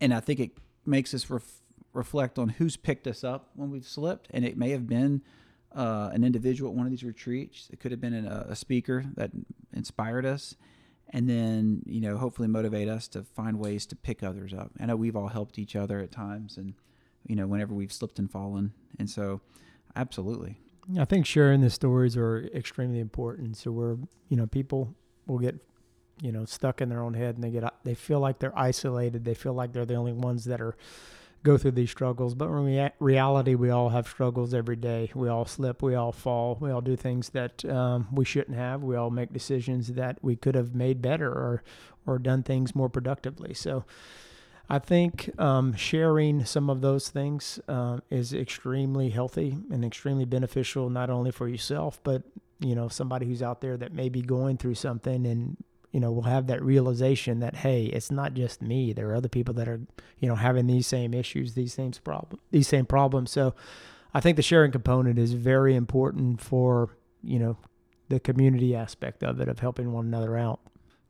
And 0.00 0.14
I 0.14 0.20
think 0.20 0.40
it 0.40 0.50
makes 0.86 1.12
us 1.12 1.28
ref- 1.28 1.60
reflect 1.92 2.38
on 2.38 2.50
who's 2.50 2.76
picked 2.76 3.06
us 3.06 3.24
up 3.24 3.50
when 3.54 3.70
we've 3.70 3.86
slipped. 3.86 4.28
And 4.30 4.44
it 4.44 4.56
may 4.56 4.70
have 4.70 4.86
been 4.86 5.22
uh, 5.74 6.10
an 6.12 6.24
individual 6.24 6.70
at 6.70 6.76
one 6.76 6.86
of 6.86 6.90
these 6.90 7.04
retreats. 7.04 7.68
It 7.72 7.80
could 7.80 7.90
have 7.90 8.00
been 8.00 8.14
a, 8.14 8.46
a 8.50 8.56
speaker 8.56 9.06
that 9.16 9.30
inspired 9.72 10.24
us. 10.24 10.56
And 11.12 11.28
then, 11.28 11.82
you 11.86 12.00
know, 12.00 12.16
hopefully 12.16 12.46
motivate 12.46 12.88
us 12.88 13.08
to 13.08 13.24
find 13.24 13.58
ways 13.58 13.84
to 13.86 13.96
pick 13.96 14.22
others 14.22 14.54
up. 14.54 14.70
I 14.78 14.86
know 14.86 14.96
we've 14.96 15.16
all 15.16 15.28
helped 15.28 15.58
each 15.58 15.74
other 15.74 15.98
at 15.98 16.12
times 16.12 16.56
and, 16.56 16.74
you 17.26 17.34
know, 17.34 17.46
whenever 17.46 17.74
we've 17.74 17.92
slipped 17.92 18.18
and 18.20 18.30
fallen. 18.30 18.72
And 18.98 19.10
so, 19.10 19.40
absolutely. 19.96 20.58
I 20.98 21.04
think 21.04 21.26
sharing 21.26 21.60
the 21.60 21.70
stories 21.70 22.16
are 22.16 22.48
extremely 22.54 23.00
important. 23.00 23.56
So 23.56 23.70
we're, 23.72 23.96
you 24.28 24.36
know, 24.36 24.46
people 24.46 24.94
will 25.26 25.38
get, 25.38 25.56
you 26.20 26.30
know, 26.32 26.44
stuck 26.44 26.80
in 26.80 26.88
their 26.88 27.02
own 27.02 27.14
head 27.14 27.34
and 27.34 27.42
they 27.42 27.50
get, 27.50 27.64
they 27.84 27.94
feel 27.94 28.20
like 28.20 28.38
they're 28.38 28.58
isolated. 28.58 29.24
They 29.24 29.34
feel 29.34 29.52
like 29.52 29.72
they're 29.72 29.84
the 29.84 29.94
only 29.94 30.12
ones 30.12 30.44
that 30.44 30.60
are 30.60 30.76
go 31.42 31.56
through 31.56 31.72
these 31.72 31.90
struggles. 31.90 32.34
But 32.34 32.46
in 32.46 32.64
rea- 32.64 32.92
reality, 32.98 33.54
we 33.54 33.70
all 33.70 33.90
have 33.90 34.06
struggles 34.06 34.52
every 34.54 34.76
day. 34.76 35.10
We 35.14 35.28
all 35.28 35.44
slip. 35.44 35.82
We 35.82 35.94
all 35.94 36.12
fall. 36.12 36.56
We 36.60 36.70
all 36.70 36.80
do 36.80 36.96
things 36.96 37.30
that 37.30 37.64
um, 37.64 38.08
we 38.12 38.24
shouldn't 38.24 38.56
have. 38.56 38.82
We 38.82 38.96
all 38.96 39.10
make 39.10 39.32
decisions 39.32 39.88
that 39.94 40.18
we 40.22 40.36
could 40.36 40.54
have 40.54 40.74
made 40.74 41.00
better 41.00 41.30
or, 41.30 41.62
or 42.06 42.18
done 42.18 42.42
things 42.42 42.74
more 42.74 42.88
productively. 42.88 43.54
So, 43.54 43.84
I 44.72 44.78
think 44.78 45.28
um, 45.36 45.74
sharing 45.74 46.44
some 46.44 46.70
of 46.70 46.80
those 46.80 47.08
things 47.08 47.58
uh, 47.66 47.98
is 48.08 48.32
extremely 48.32 49.10
healthy 49.10 49.58
and 49.68 49.84
extremely 49.84 50.24
beneficial, 50.24 50.88
not 50.88 51.10
only 51.10 51.32
for 51.32 51.48
yourself, 51.48 51.98
but 52.04 52.22
you 52.60 52.76
know 52.76 52.86
somebody 52.86 53.26
who's 53.26 53.42
out 53.42 53.60
there 53.62 53.76
that 53.76 53.92
may 53.92 54.08
be 54.08 54.22
going 54.22 54.58
through 54.58 54.76
something, 54.76 55.26
and 55.26 55.56
you 55.90 56.00
know 56.00 56.12
will 56.12 56.22
have 56.22 56.46
that 56.46 56.62
realization 56.62 57.40
that 57.40 57.56
hey, 57.56 57.84
it's 57.84 58.10
not 58.10 58.34
just 58.34 58.62
me. 58.62 58.92
There 58.92 59.10
are 59.10 59.14
other 59.14 59.28
people 59.28 59.54
that 59.54 59.68
are 59.68 59.80
you 60.18 60.28
know 60.28 60.36
having 60.36 60.66
these 60.66 60.86
same 60.86 61.14
issues, 61.14 61.54
these 61.54 61.74
same 61.74 61.92
problem, 61.92 62.40
these 62.50 62.68
same 62.68 62.86
problems. 62.86 63.30
So, 63.30 63.54
I 64.14 64.20
think 64.20 64.36
the 64.36 64.42
sharing 64.42 64.72
component 64.72 65.18
is 65.18 65.32
very 65.32 65.74
important 65.74 66.40
for 66.40 66.96
you 67.22 67.38
know 67.38 67.56
the 68.08 68.20
community 68.20 68.74
aspect 68.74 69.22
of 69.22 69.40
it 69.40 69.48
of 69.48 69.60
helping 69.60 69.92
one 69.92 70.06
another 70.06 70.36
out. 70.36 70.60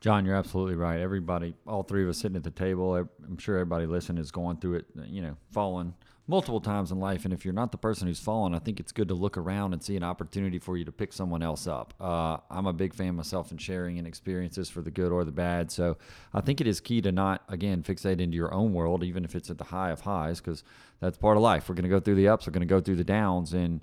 John, 0.01 0.25
you're 0.25 0.35
absolutely 0.35 0.77
right. 0.77 0.99
Everybody, 0.99 1.55
all 1.67 1.83
three 1.83 2.03
of 2.03 2.09
us 2.09 2.19
sitting 2.19 2.37
at 2.37 2.43
the 2.43 2.51
table, 2.51 2.95
I'm 2.97 3.37
sure 3.37 3.57
everybody 3.57 3.85
listening 3.85 4.19
is 4.19 4.31
going 4.31 4.57
through 4.57 4.77
it, 4.77 4.87
you 5.07 5.21
know, 5.21 5.37
falling 5.53 5.95
multiple 6.31 6.61
times 6.61 6.93
in 6.93 7.01
life. 7.01 7.25
And 7.25 7.35
if 7.35 7.45
you're 7.45 7.53
not 7.53 7.73
the 7.73 7.79
person 7.79 8.07
who's 8.07 8.21
fallen, 8.21 8.55
I 8.55 8.61
think 8.61 8.79
it's 8.79 8.93
good 8.93 9.09
to 9.09 9.15
look 9.15 9.37
around 9.37 9.73
and 9.73 9.83
see 9.83 9.97
an 9.97 10.05
opportunity 10.05 10.61
for 10.61 10.77
you 10.77 10.85
to 10.85 10.93
pick 10.93 11.13
someone 11.13 11.43
else 11.43 11.67
up. 11.67 11.93
Uh, 12.01 12.39
I'm 12.49 12.67
a 12.67 12.73
big 12.73 12.95
fan 12.95 13.17
myself 13.17 13.51
in 13.51 13.59
sharing 13.59 13.99
and 13.99 14.07
experiences 14.07 14.71
for 14.71 14.81
the 14.81 14.93
good 14.93 15.11
or 15.11 15.25
the 15.25 15.33
bad. 15.33 15.73
So 15.73 15.99
I 16.33 16.41
think 16.41 16.61
it 16.61 16.69
is 16.69 16.81
key 16.81 17.01
to 17.03 17.11
not, 17.11 17.43
again, 17.49 17.83
fixate 17.83 18.21
into 18.21 18.37
your 18.37 18.55
own 18.55 18.73
world, 18.73 19.03
even 19.03 19.25
if 19.25 19.35
it's 19.35 19.51
at 19.51 19.59
the 19.59 19.65
high 19.65 19.91
of 19.91 20.03
highs, 20.03 20.41
because 20.41 20.63
that's 21.01 21.19
part 21.19 21.37
of 21.37 21.43
life. 21.43 21.69
We're 21.69 21.75
going 21.75 21.83
to 21.83 21.91
go 21.91 22.01
through 22.01 22.15
the 22.15 22.29
ups, 22.29 22.47
we're 22.47 22.53
going 22.53 22.61
to 22.61 22.67
go 22.67 22.81
through 22.81 22.97
the 22.97 23.05
downs. 23.05 23.53
And 23.53 23.81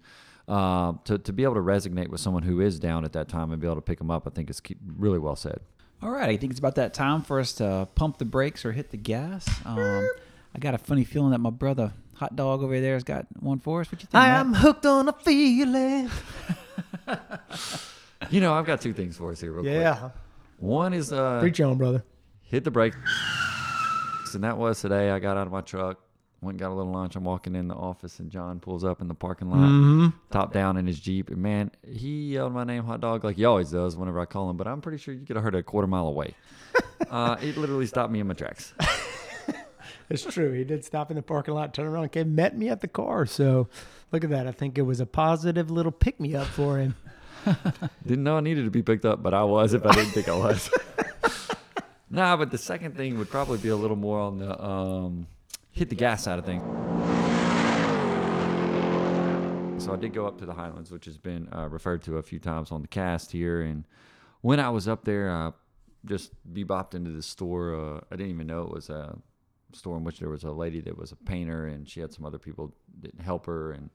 uh, 0.48 0.94
to, 1.04 1.18
to 1.18 1.34
be 1.34 1.44
able 1.44 1.56
to 1.56 1.60
resonate 1.60 2.08
with 2.08 2.22
someone 2.22 2.44
who 2.44 2.62
is 2.62 2.80
down 2.80 3.04
at 3.04 3.12
that 3.12 3.28
time 3.28 3.52
and 3.52 3.60
be 3.60 3.68
able 3.68 3.76
to 3.76 3.82
pick 3.82 3.98
them 3.98 4.10
up, 4.10 4.26
I 4.26 4.30
think 4.30 4.50
is 4.50 4.62
key, 4.62 4.78
really 4.98 5.20
well 5.20 5.36
said. 5.36 5.60
All 6.02 6.12
right, 6.12 6.30
I 6.30 6.38
think 6.38 6.52
it's 6.52 6.60
about 6.60 6.76
that 6.76 6.94
time 6.94 7.24
for 7.24 7.40
us 7.40 7.54
to 7.54 7.90
pump 7.96 8.20
the 8.20 8.26
brakes 8.26 8.64
or 8.64 8.72
hit 8.72 8.92
the 8.92 8.98
gas. 8.98 9.50
Um, 9.66 10.08
I 10.56 10.60
got 10.60 10.74
a 10.74 10.78
funny 10.78 11.04
feeling 11.04 11.32
that 11.32 11.40
my 11.40 11.50
brother 11.50 11.92
Hot 12.18 12.36
Dog 12.36 12.64
over 12.64 12.80
there 12.82 12.94
has 12.96 13.04
got 13.04 13.26
one 13.40 13.60
for 13.60 13.82
us. 13.82 13.92
What 13.92 14.02
you 14.02 14.08
think? 14.08 14.16
I 14.16 14.30
am 14.30 14.54
hooked 14.54 14.86
on 14.86 15.08
a 15.10 15.14
feeling. 15.14 16.10
You 18.32 18.42
know, 18.42 18.54
I've 18.54 18.66
got 18.66 18.82
two 18.82 18.94
things 18.94 19.16
for 19.16 19.32
us 19.32 19.40
here, 19.40 19.52
real 19.54 19.62
quick. 19.62 19.74
Yeah, 19.74 20.10
One 20.58 20.94
is 20.94 21.14
uh, 21.14 21.40
preach 21.40 21.62
on, 21.62 21.78
brother. 21.78 22.04
hit 22.44 22.64
the 22.64 22.72
brake. 22.72 22.94
And 24.34 24.44
that 24.44 24.58
was 24.58 24.82
today. 24.82 25.10
I 25.10 25.20
got 25.20 25.38
out 25.38 25.48
of 25.48 25.54
my 25.54 25.62
truck, 25.62 26.00
went 26.42 26.56
and 26.56 26.60
got 26.60 26.70
a 26.70 26.76
little 26.76 26.92
lunch. 26.92 27.16
I'm 27.16 27.24
walking 27.24 27.56
in 27.56 27.68
the 27.70 27.74
office, 27.76 28.20
and 28.20 28.30
John 28.30 28.60
pulls 28.60 28.84
up 28.84 29.00
in 29.02 29.08
the 29.08 29.16
parking 29.16 29.50
lot, 29.50 29.60
Mm-hmm. 29.70 30.08
top 30.30 30.52
down 30.54 30.76
in 30.78 30.86
his 30.86 31.00
Jeep. 31.00 31.30
And 31.30 31.38
man, 31.38 31.72
he 31.88 32.34
yelled 32.34 32.54
my 32.54 32.64
name, 32.66 32.84
hot 32.84 33.00
dog, 33.02 33.24
like 33.24 33.38
he 33.38 33.46
always 33.46 33.72
does 33.72 33.96
whenever 33.96 34.20
I 34.20 34.26
call 34.26 34.50
him. 34.50 34.58
But 34.58 34.68
I'm 34.68 34.82
pretty 34.82 34.98
sure 34.98 35.14
you 35.14 35.26
could 35.26 35.38
have 35.38 35.44
heard 35.44 35.56
it 35.56 35.60
a 35.60 35.64
quarter 35.64 35.88
mile 35.88 36.08
away. 36.08 36.36
uh, 37.10 37.38
it 37.42 37.56
literally 37.58 37.86
stopped 37.88 38.12
me 38.12 38.20
in 38.20 38.28
my 38.28 38.34
tracks. 38.34 38.74
It's 40.10 40.24
true. 40.24 40.54
He 40.54 40.64
did 40.64 40.86
stop 40.86 41.12
in 41.12 41.16
the 41.16 41.22
parking 41.22 41.54
lot, 41.54 41.74
turn 41.74 41.86
around, 41.86 42.14
came, 42.14 42.34
met 42.34 42.58
me 42.58 42.70
at 42.70 42.80
the 42.80 42.88
car. 42.88 43.26
So 43.26 43.68
look 44.14 44.24
at 44.24 44.30
that. 44.30 44.48
I 44.48 44.52
think 44.52 44.78
it 44.78 44.84
was 44.84 45.02
a 45.02 45.06
positive 45.06 45.70
little 45.70 45.92
pick 45.92 46.18
me 46.20 46.34
up 46.34 46.48
for 46.48 46.78
him. 46.78 46.96
Didn't 48.06 48.24
know 48.24 48.38
I 48.38 48.40
needed 48.40 48.64
to 48.64 48.72
be 48.72 48.82
picked 48.82 49.06
up, 49.06 49.22
but 49.22 49.34
I 49.34 49.44
was 49.44 49.74
if 49.74 49.86
I 49.86 49.94
didn't 49.94 50.12
think 50.12 50.30
I 50.30 50.38
was. 50.38 50.70
nah, 52.10 52.38
but 52.38 52.52
the 52.52 52.58
second 52.58 52.96
thing 52.96 53.18
would 53.18 53.30
probably 53.30 53.58
be 53.58 53.68
a 53.70 53.76
little 53.76 53.98
more 53.98 54.20
on 54.20 54.40
the 54.40 54.64
um, 54.64 55.28
hit 55.72 55.90
the 55.90 55.96
gas 55.96 56.24
side 56.24 56.40
of 56.40 56.46
things. 56.46 56.64
So 59.84 59.94
I 59.94 59.98
did 59.98 60.14
go 60.14 60.26
up 60.26 60.38
to 60.40 60.46
the 60.46 60.54
Highlands, 60.54 60.92
which 60.92 61.06
has 61.06 61.18
been 61.18 61.48
uh, 61.54 61.70
referred 61.70 62.02
to 62.04 62.18
a 62.18 62.24
few 62.24 62.40
times 62.40 62.72
on 62.72 62.82
the 62.82 62.88
cast 62.88 63.32
here. 63.32 63.62
And 63.62 63.86
when 64.42 64.60
I 64.60 64.70
was 64.70 64.88
up 64.88 65.06
there, 65.06 65.30
I 65.30 65.52
just 66.06 66.32
bebopped 66.52 66.94
into 66.94 67.12
the 67.12 67.22
store. 67.22 67.76
Uh, 67.76 68.02
I 68.12 68.16
didn't 68.16 68.32
even 68.32 68.48
know 68.48 68.64
it 68.64 68.72
was 68.72 68.90
a 68.90 69.18
store 69.74 69.98
in 69.98 70.04
which 70.04 70.20
there 70.20 70.30
was 70.30 70.44
a 70.44 70.52
lady 70.52 70.82
that 70.82 70.98
was 70.98 71.12
a 71.12 71.16
painter, 71.16 71.68
and 71.68 71.88
she 71.88 72.00
had 72.00 72.14
some 72.14 72.26
other 72.26 72.40
people 72.40 72.74
that 73.02 73.20
help 73.22 73.46
her. 73.46 73.72
And 73.72 73.90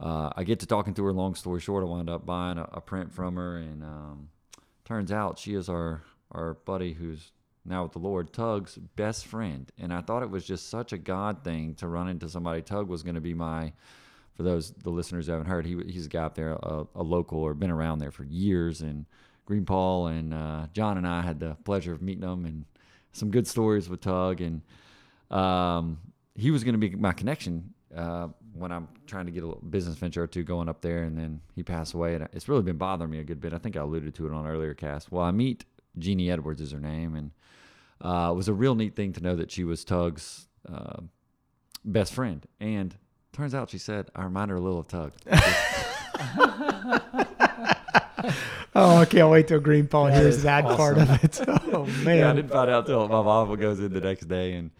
uh, 0.00 0.30
I 0.36 0.44
get 0.44 0.60
to 0.60 0.66
talking 0.66 0.94
to 0.94 1.04
her. 1.04 1.12
Long 1.12 1.34
story 1.34 1.60
short, 1.60 1.84
I 1.84 1.86
wound 1.86 2.10
up 2.10 2.26
buying 2.26 2.58
a, 2.58 2.68
a 2.72 2.80
print 2.80 3.12
from 3.12 3.36
her, 3.36 3.56
and 3.56 3.82
um, 3.82 4.28
turns 4.84 5.12
out 5.12 5.38
she 5.38 5.54
is 5.54 5.68
our 5.68 6.02
our 6.32 6.54
buddy 6.64 6.92
who's 6.92 7.32
now 7.64 7.82
with 7.82 7.92
the 7.92 7.98
Lord, 7.98 8.32
Tug's 8.32 8.76
best 8.76 9.26
friend. 9.26 9.70
And 9.78 9.92
I 9.92 10.00
thought 10.00 10.22
it 10.22 10.30
was 10.30 10.44
just 10.44 10.68
such 10.70 10.92
a 10.92 10.98
God 10.98 11.42
thing 11.42 11.74
to 11.76 11.88
run 11.88 12.08
into 12.08 12.28
somebody. 12.28 12.62
Tug 12.62 12.88
was 12.88 13.02
going 13.02 13.14
to 13.16 13.20
be 13.20 13.34
my, 13.34 13.72
for 14.34 14.42
those 14.42 14.70
the 14.70 14.90
listeners 14.90 15.26
who 15.26 15.32
haven't 15.32 15.48
heard, 15.48 15.66
he 15.66 15.76
he's 15.86 16.06
a 16.06 16.10
guy 16.10 16.24
up 16.24 16.34
there, 16.34 16.52
a, 16.52 16.86
a 16.94 17.02
local 17.02 17.38
or 17.38 17.54
been 17.54 17.70
around 17.70 17.98
there 17.98 18.10
for 18.10 18.24
years. 18.24 18.80
And 18.80 19.06
Green 19.44 19.64
Paul 19.64 20.08
and 20.08 20.32
uh, 20.32 20.66
John 20.72 20.98
and 20.98 21.06
I 21.06 21.22
had 21.22 21.40
the 21.40 21.56
pleasure 21.64 21.92
of 21.92 22.02
meeting 22.02 22.28
him 22.28 22.44
and 22.44 22.64
some 23.12 23.30
good 23.30 23.46
stories 23.46 23.88
with 23.88 24.00
Tug. 24.00 24.40
And 24.40 24.62
um, 25.30 25.98
he 26.34 26.50
was 26.50 26.64
going 26.64 26.74
to 26.74 26.78
be 26.78 26.94
my 26.94 27.12
connection 27.12 27.72
uh, 27.94 28.28
when 28.52 28.72
I'm 28.72 28.88
trying 29.06 29.26
to 29.26 29.32
get 29.32 29.44
a 29.44 29.54
business 29.66 29.96
venture 29.96 30.22
or 30.22 30.26
two 30.26 30.42
going 30.42 30.68
up 30.68 30.80
there, 30.80 31.04
and 31.04 31.16
then 31.16 31.40
he 31.54 31.62
passed 31.62 31.94
away, 31.94 32.14
and 32.14 32.28
it's 32.32 32.48
really 32.48 32.62
been 32.62 32.76
bothering 32.76 33.10
me 33.10 33.18
a 33.18 33.24
good 33.24 33.40
bit. 33.40 33.52
I 33.52 33.58
think 33.58 33.76
I 33.76 33.80
alluded 33.80 34.14
to 34.14 34.26
it 34.26 34.32
on 34.32 34.46
earlier 34.46 34.74
cast. 34.74 35.10
Well, 35.10 35.24
I 35.24 35.30
meet 35.30 35.64
Jeannie 35.98 36.30
Edwards 36.30 36.60
is 36.60 36.72
her 36.72 36.80
name, 36.80 37.14
and 37.14 37.30
uh, 38.00 38.30
it 38.32 38.34
was 38.34 38.48
a 38.48 38.54
real 38.54 38.74
neat 38.74 38.94
thing 38.94 39.12
to 39.14 39.22
know 39.22 39.36
that 39.36 39.50
she 39.50 39.64
was 39.64 39.84
Tug's 39.84 40.48
uh, 40.70 41.00
best 41.84 42.12
friend. 42.12 42.46
And 42.60 42.94
turns 43.32 43.54
out 43.54 43.70
she 43.70 43.78
said 43.78 44.10
I 44.14 44.24
remind 44.24 44.50
her 44.50 44.56
a 44.56 44.60
little 44.60 44.80
of 44.80 44.88
Tug. 44.88 45.12
Oh, 48.78 48.98
I 48.98 49.06
can't 49.06 49.30
wait 49.30 49.48
till 49.48 49.58
Greenpaw 49.58 50.08
hears 50.08 50.36
is 50.36 50.42
that 50.42 50.64
part 50.64 50.98
of 50.98 51.08
it. 51.24 51.40
Oh 51.72 51.86
man. 52.04 52.18
Yeah, 52.18 52.30
I 52.30 52.34
didn't 52.34 52.50
find 52.50 52.70
out 52.70 52.86
till 52.86 53.08
my 53.08 53.22
mom 53.22 53.54
goes 53.56 53.80
in 53.80 53.92
the 53.92 54.00
next 54.00 54.26
day, 54.26 54.52
and 54.52 54.70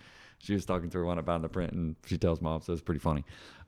she 0.46 0.54
was 0.54 0.64
talking 0.64 0.88
to 0.90 0.98
her 0.98 1.04
one 1.04 1.18
about 1.18 1.42
the 1.42 1.48
print, 1.48 1.72
and 1.72 1.96
she 2.06 2.16
tells 2.16 2.40
mom, 2.40 2.60
so 2.62 2.72
it's 2.72 2.82
pretty 2.82 3.00
funny. 3.00 3.24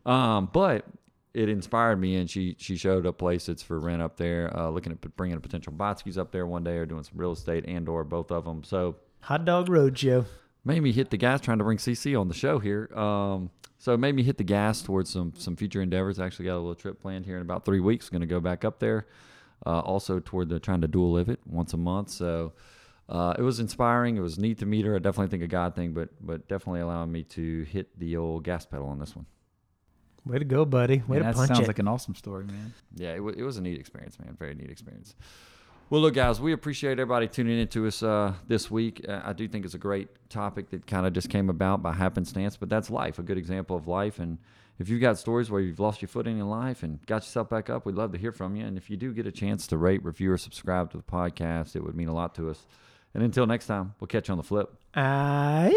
Um, 0.07 0.49
but 0.53 0.87
it 1.35 1.49
inspired 1.49 2.01
me, 2.01 2.17
and 2.17 2.31
she 2.31 2.57
she 2.59 2.77
showed 2.77 3.05
a 3.05 3.13
place 3.13 3.47
that's 3.47 3.63
for 3.63 3.79
rent 3.81 4.01
up 4.01 4.17
there, 4.17 4.57
uh, 4.57 4.71
looking 4.71 4.93
at 4.93 5.17
bringing 5.17 5.37
a 5.37 5.41
potential 5.41 5.73
Botskis 5.73 6.17
up 6.17 6.33
there 6.33 6.47
one 6.47 6.65
day, 6.65 6.77
or 6.77 6.87
doing 6.87 7.03
some 7.03 7.19
real 7.19 7.33
estate 7.33 7.65
and 7.67 7.89
or 7.89 8.05
both 8.05 8.31
of 8.31 8.45
them. 8.45 8.63
So 8.65 8.97
Hot 9.23 9.45
Dog 9.45 9.69
Roadshow. 9.69 10.25
made 10.65 10.83
me 10.83 10.93
hit 10.93 11.11
the 11.11 11.17
gas 11.17 11.41
trying 11.41 11.59
to 11.59 11.65
bring 11.65 11.79
CC 11.79 12.19
on 12.19 12.29
the 12.29 12.35
show 12.35 12.59
here. 12.59 12.89
Um, 12.95 13.51
so 13.79 13.95
it 13.95 13.99
made 13.99 14.15
me 14.15 14.23
hit 14.23 14.39
the 14.39 14.45
gas 14.45 14.83
towards 14.83 15.11
some 15.11 15.33
some 15.37 15.57
future 15.57 15.83
endeavors. 15.83 16.19
I 16.19 16.27
actually 16.27 16.47
got 16.47 16.55
a 16.55 16.61
little 16.61 16.75
trip 16.75 17.01
planned 17.01 17.27
here 17.27 17.37
in 17.37 17.43
about 17.43 17.65
three 17.65 17.81
weeks. 17.81 18.09
Going 18.09 18.21
to 18.21 18.27
go 18.27 18.41
back 18.41 18.65
up 18.65 18.79
there. 18.79 19.07
Uh, 19.67 19.81
also 19.81 20.21
toward 20.21 20.49
the 20.49 20.61
trying 20.61 20.81
to 20.81 20.89
dual 20.89 21.13
live 21.13 21.29
it 21.29 21.41
once 21.45 21.73
a 21.75 21.77
month. 21.77 22.11
So 22.11 22.53
uh, 23.09 23.35
it 23.39 23.43
was 23.43 23.61
inspiring. 23.61 24.17
It 24.17 24.21
was 24.21 24.39
neat 24.39 24.59
to 24.59 24.67
meet 24.67 24.85
her. 24.85 24.95
I 24.97 24.99
definitely 24.99 25.29
think 25.31 25.43
a 25.43 25.49
God 25.49 25.75
thing, 25.75 25.93
but 25.93 26.11
but 26.21 26.49
definitely 26.49 26.81
allowing 26.81 27.11
me 27.11 27.23
to 27.25 27.63
hit 27.65 27.99
the 27.99 28.17
old 28.17 28.45
gas 28.45 28.67
pedal 28.67 28.87
on 28.89 28.99
this 28.99 29.17
one. 29.17 29.27
Way 30.27 30.39
to 30.39 30.45
go, 30.45 30.65
buddy. 30.65 31.03
Way 31.09 31.19
Yeah, 31.19 31.23
to 31.23 31.25
that 31.29 31.35
punch 31.37 31.49
sounds 31.49 31.61
it. 31.61 31.69
like 31.69 31.79
an 31.79 31.89
awesome 31.89 32.15
story, 32.15 32.45
man. 32.45 32.75
Yeah, 32.95 33.15
it, 33.15 33.21
wa 33.21 33.31
it 33.35 33.43
was 33.43 33.57
a 33.57 33.63
neat 33.63 33.79
experience, 33.81 34.19
man. 34.19 34.37
Very 34.39 34.55
neat 34.55 34.71
experience. 34.71 35.15
Well, 35.91 36.03
look, 36.03 36.13
guys, 36.13 36.39
we 36.39 36.53
appreciate 36.53 36.93
everybody 36.99 37.29
tuning 37.29 37.59
into 37.59 37.87
us 37.87 38.03
uh, 38.03 38.35
this 38.47 38.71
week. 38.71 39.07
Uh, 39.09 39.23
I 39.25 39.33
do 39.33 39.49
think 39.49 39.65
it's 39.65 39.73
a 39.73 39.79
great 39.79 40.09
topic 40.29 40.69
that 40.71 40.87
kind 40.87 41.07
of 41.07 41.15
just 41.15 41.31
came 41.31 41.49
about 41.49 41.83
by 41.83 41.95
happenstance, 41.95 42.59
but 42.59 42.69
that's 42.69 42.91
life, 42.91 43.19
a 43.19 43.23
good 43.23 43.39
example 43.39 43.75
of 43.75 43.89
life. 43.89 44.19
And 44.19 44.37
if 44.79 44.91
you've 44.91 45.01
got 45.01 45.17
stories 45.17 45.51
where 45.51 45.63
you've 45.63 45.81
lost 45.81 46.03
your 46.03 46.11
footing 46.11 46.39
in 46.39 46.51
life 46.51 46.83
and 46.83 47.05
got 47.07 47.23
yourself 47.23 47.49
back 47.49 47.71
up, 47.71 47.87
we'd 47.87 47.95
love 47.95 48.13
to 48.13 48.19
hear 48.19 48.33
from 48.33 48.55
you. 48.55 48.67
And 48.67 48.77
if 48.77 48.91
you 48.91 48.99
do 48.99 49.15
get 49.15 49.27
a 49.27 49.33
chance 49.33 49.67
to 49.69 49.79
rate, 49.79 50.05
review, 50.05 50.31
or 50.31 50.37
subscribe 50.37 50.91
to 50.91 50.99
the 50.99 51.03
podcast, 51.03 51.75
it 51.75 51.83
would 51.83 51.95
mean 51.95 52.09
a 52.09 52.15
lot 52.15 52.35
to 52.35 52.51
us. 52.51 52.67
And 53.15 53.23
until 53.23 53.47
next 53.47 53.67
time, 53.67 53.95
we'll 54.01 54.09
catch 54.09 54.29
you 54.29 54.33
on 54.33 54.39
the 54.39 54.45
flip. 54.45 54.73
Aye. 54.95 55.73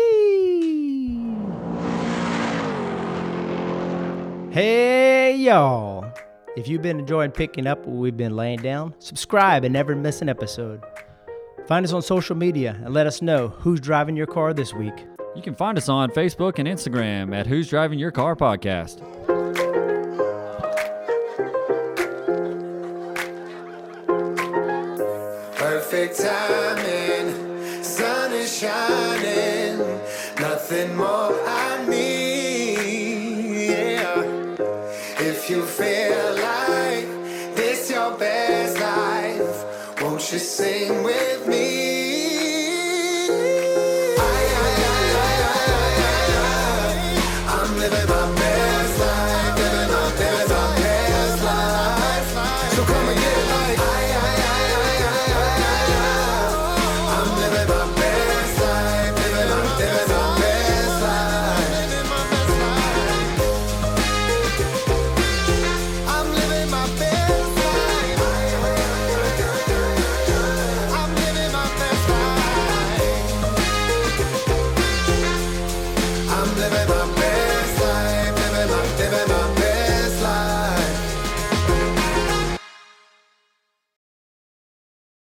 Hey, 4.52 5.36
y'all. 5.38 6.12
If 6.58 6.68
you've 6.68 6.82
been 6.82 7.00
enjoying 7.00 7.32
picking 7.32 7.66
up 7.66 7.86
what 7.86 7.96
we've 7.96 8.18
been 8.18 8.36
laying 8.36 8.60
down, 8.60 8.94
subscribe 9.00 9.64
and 9.64 9.72
never 9.72 9.96
miss 9.96 10.22
an 10.22 10.28
episode. 10.28 10.84
Find 11.68 11.86
us 11.86 11.94
on 11.94 12.02
social 12.02 12.36
media 12.36 12.78
and 12.84 12.94
let 12.94 13.08
us 13.08 13.22
know 13.22 13.48
who's 13.48 13.80
driving 13.80 14.18
your 14.18 14.28
car 14.28 14.54
this 14.54 14.74
week. 14.74 15.06
You 15.36 15.42
can 15.42 15.56
find 15.56 15.78
us 15.78 15.88
on 15.88 16.10
Facebook 16.10 16.60
and 16.60 16.68
Instagram 16.68 17.34
at 17.34 17.48
Who's 17.48 17.70
Driving 17.70 17.98
Your 17.98 18.12
Car 18.12 18.36
Podcast. 18.36 19.00
Perfect 25.56 26.18
timing, 26.20 26.91
nothing 30.72 30.96
more 30.96 31.34
I 31.46 31.86
need. 31.86 33.68
Yeah. 33.68 34.24
If 35.20 35.50
you 35.50 35.66
feel 35.66 36.01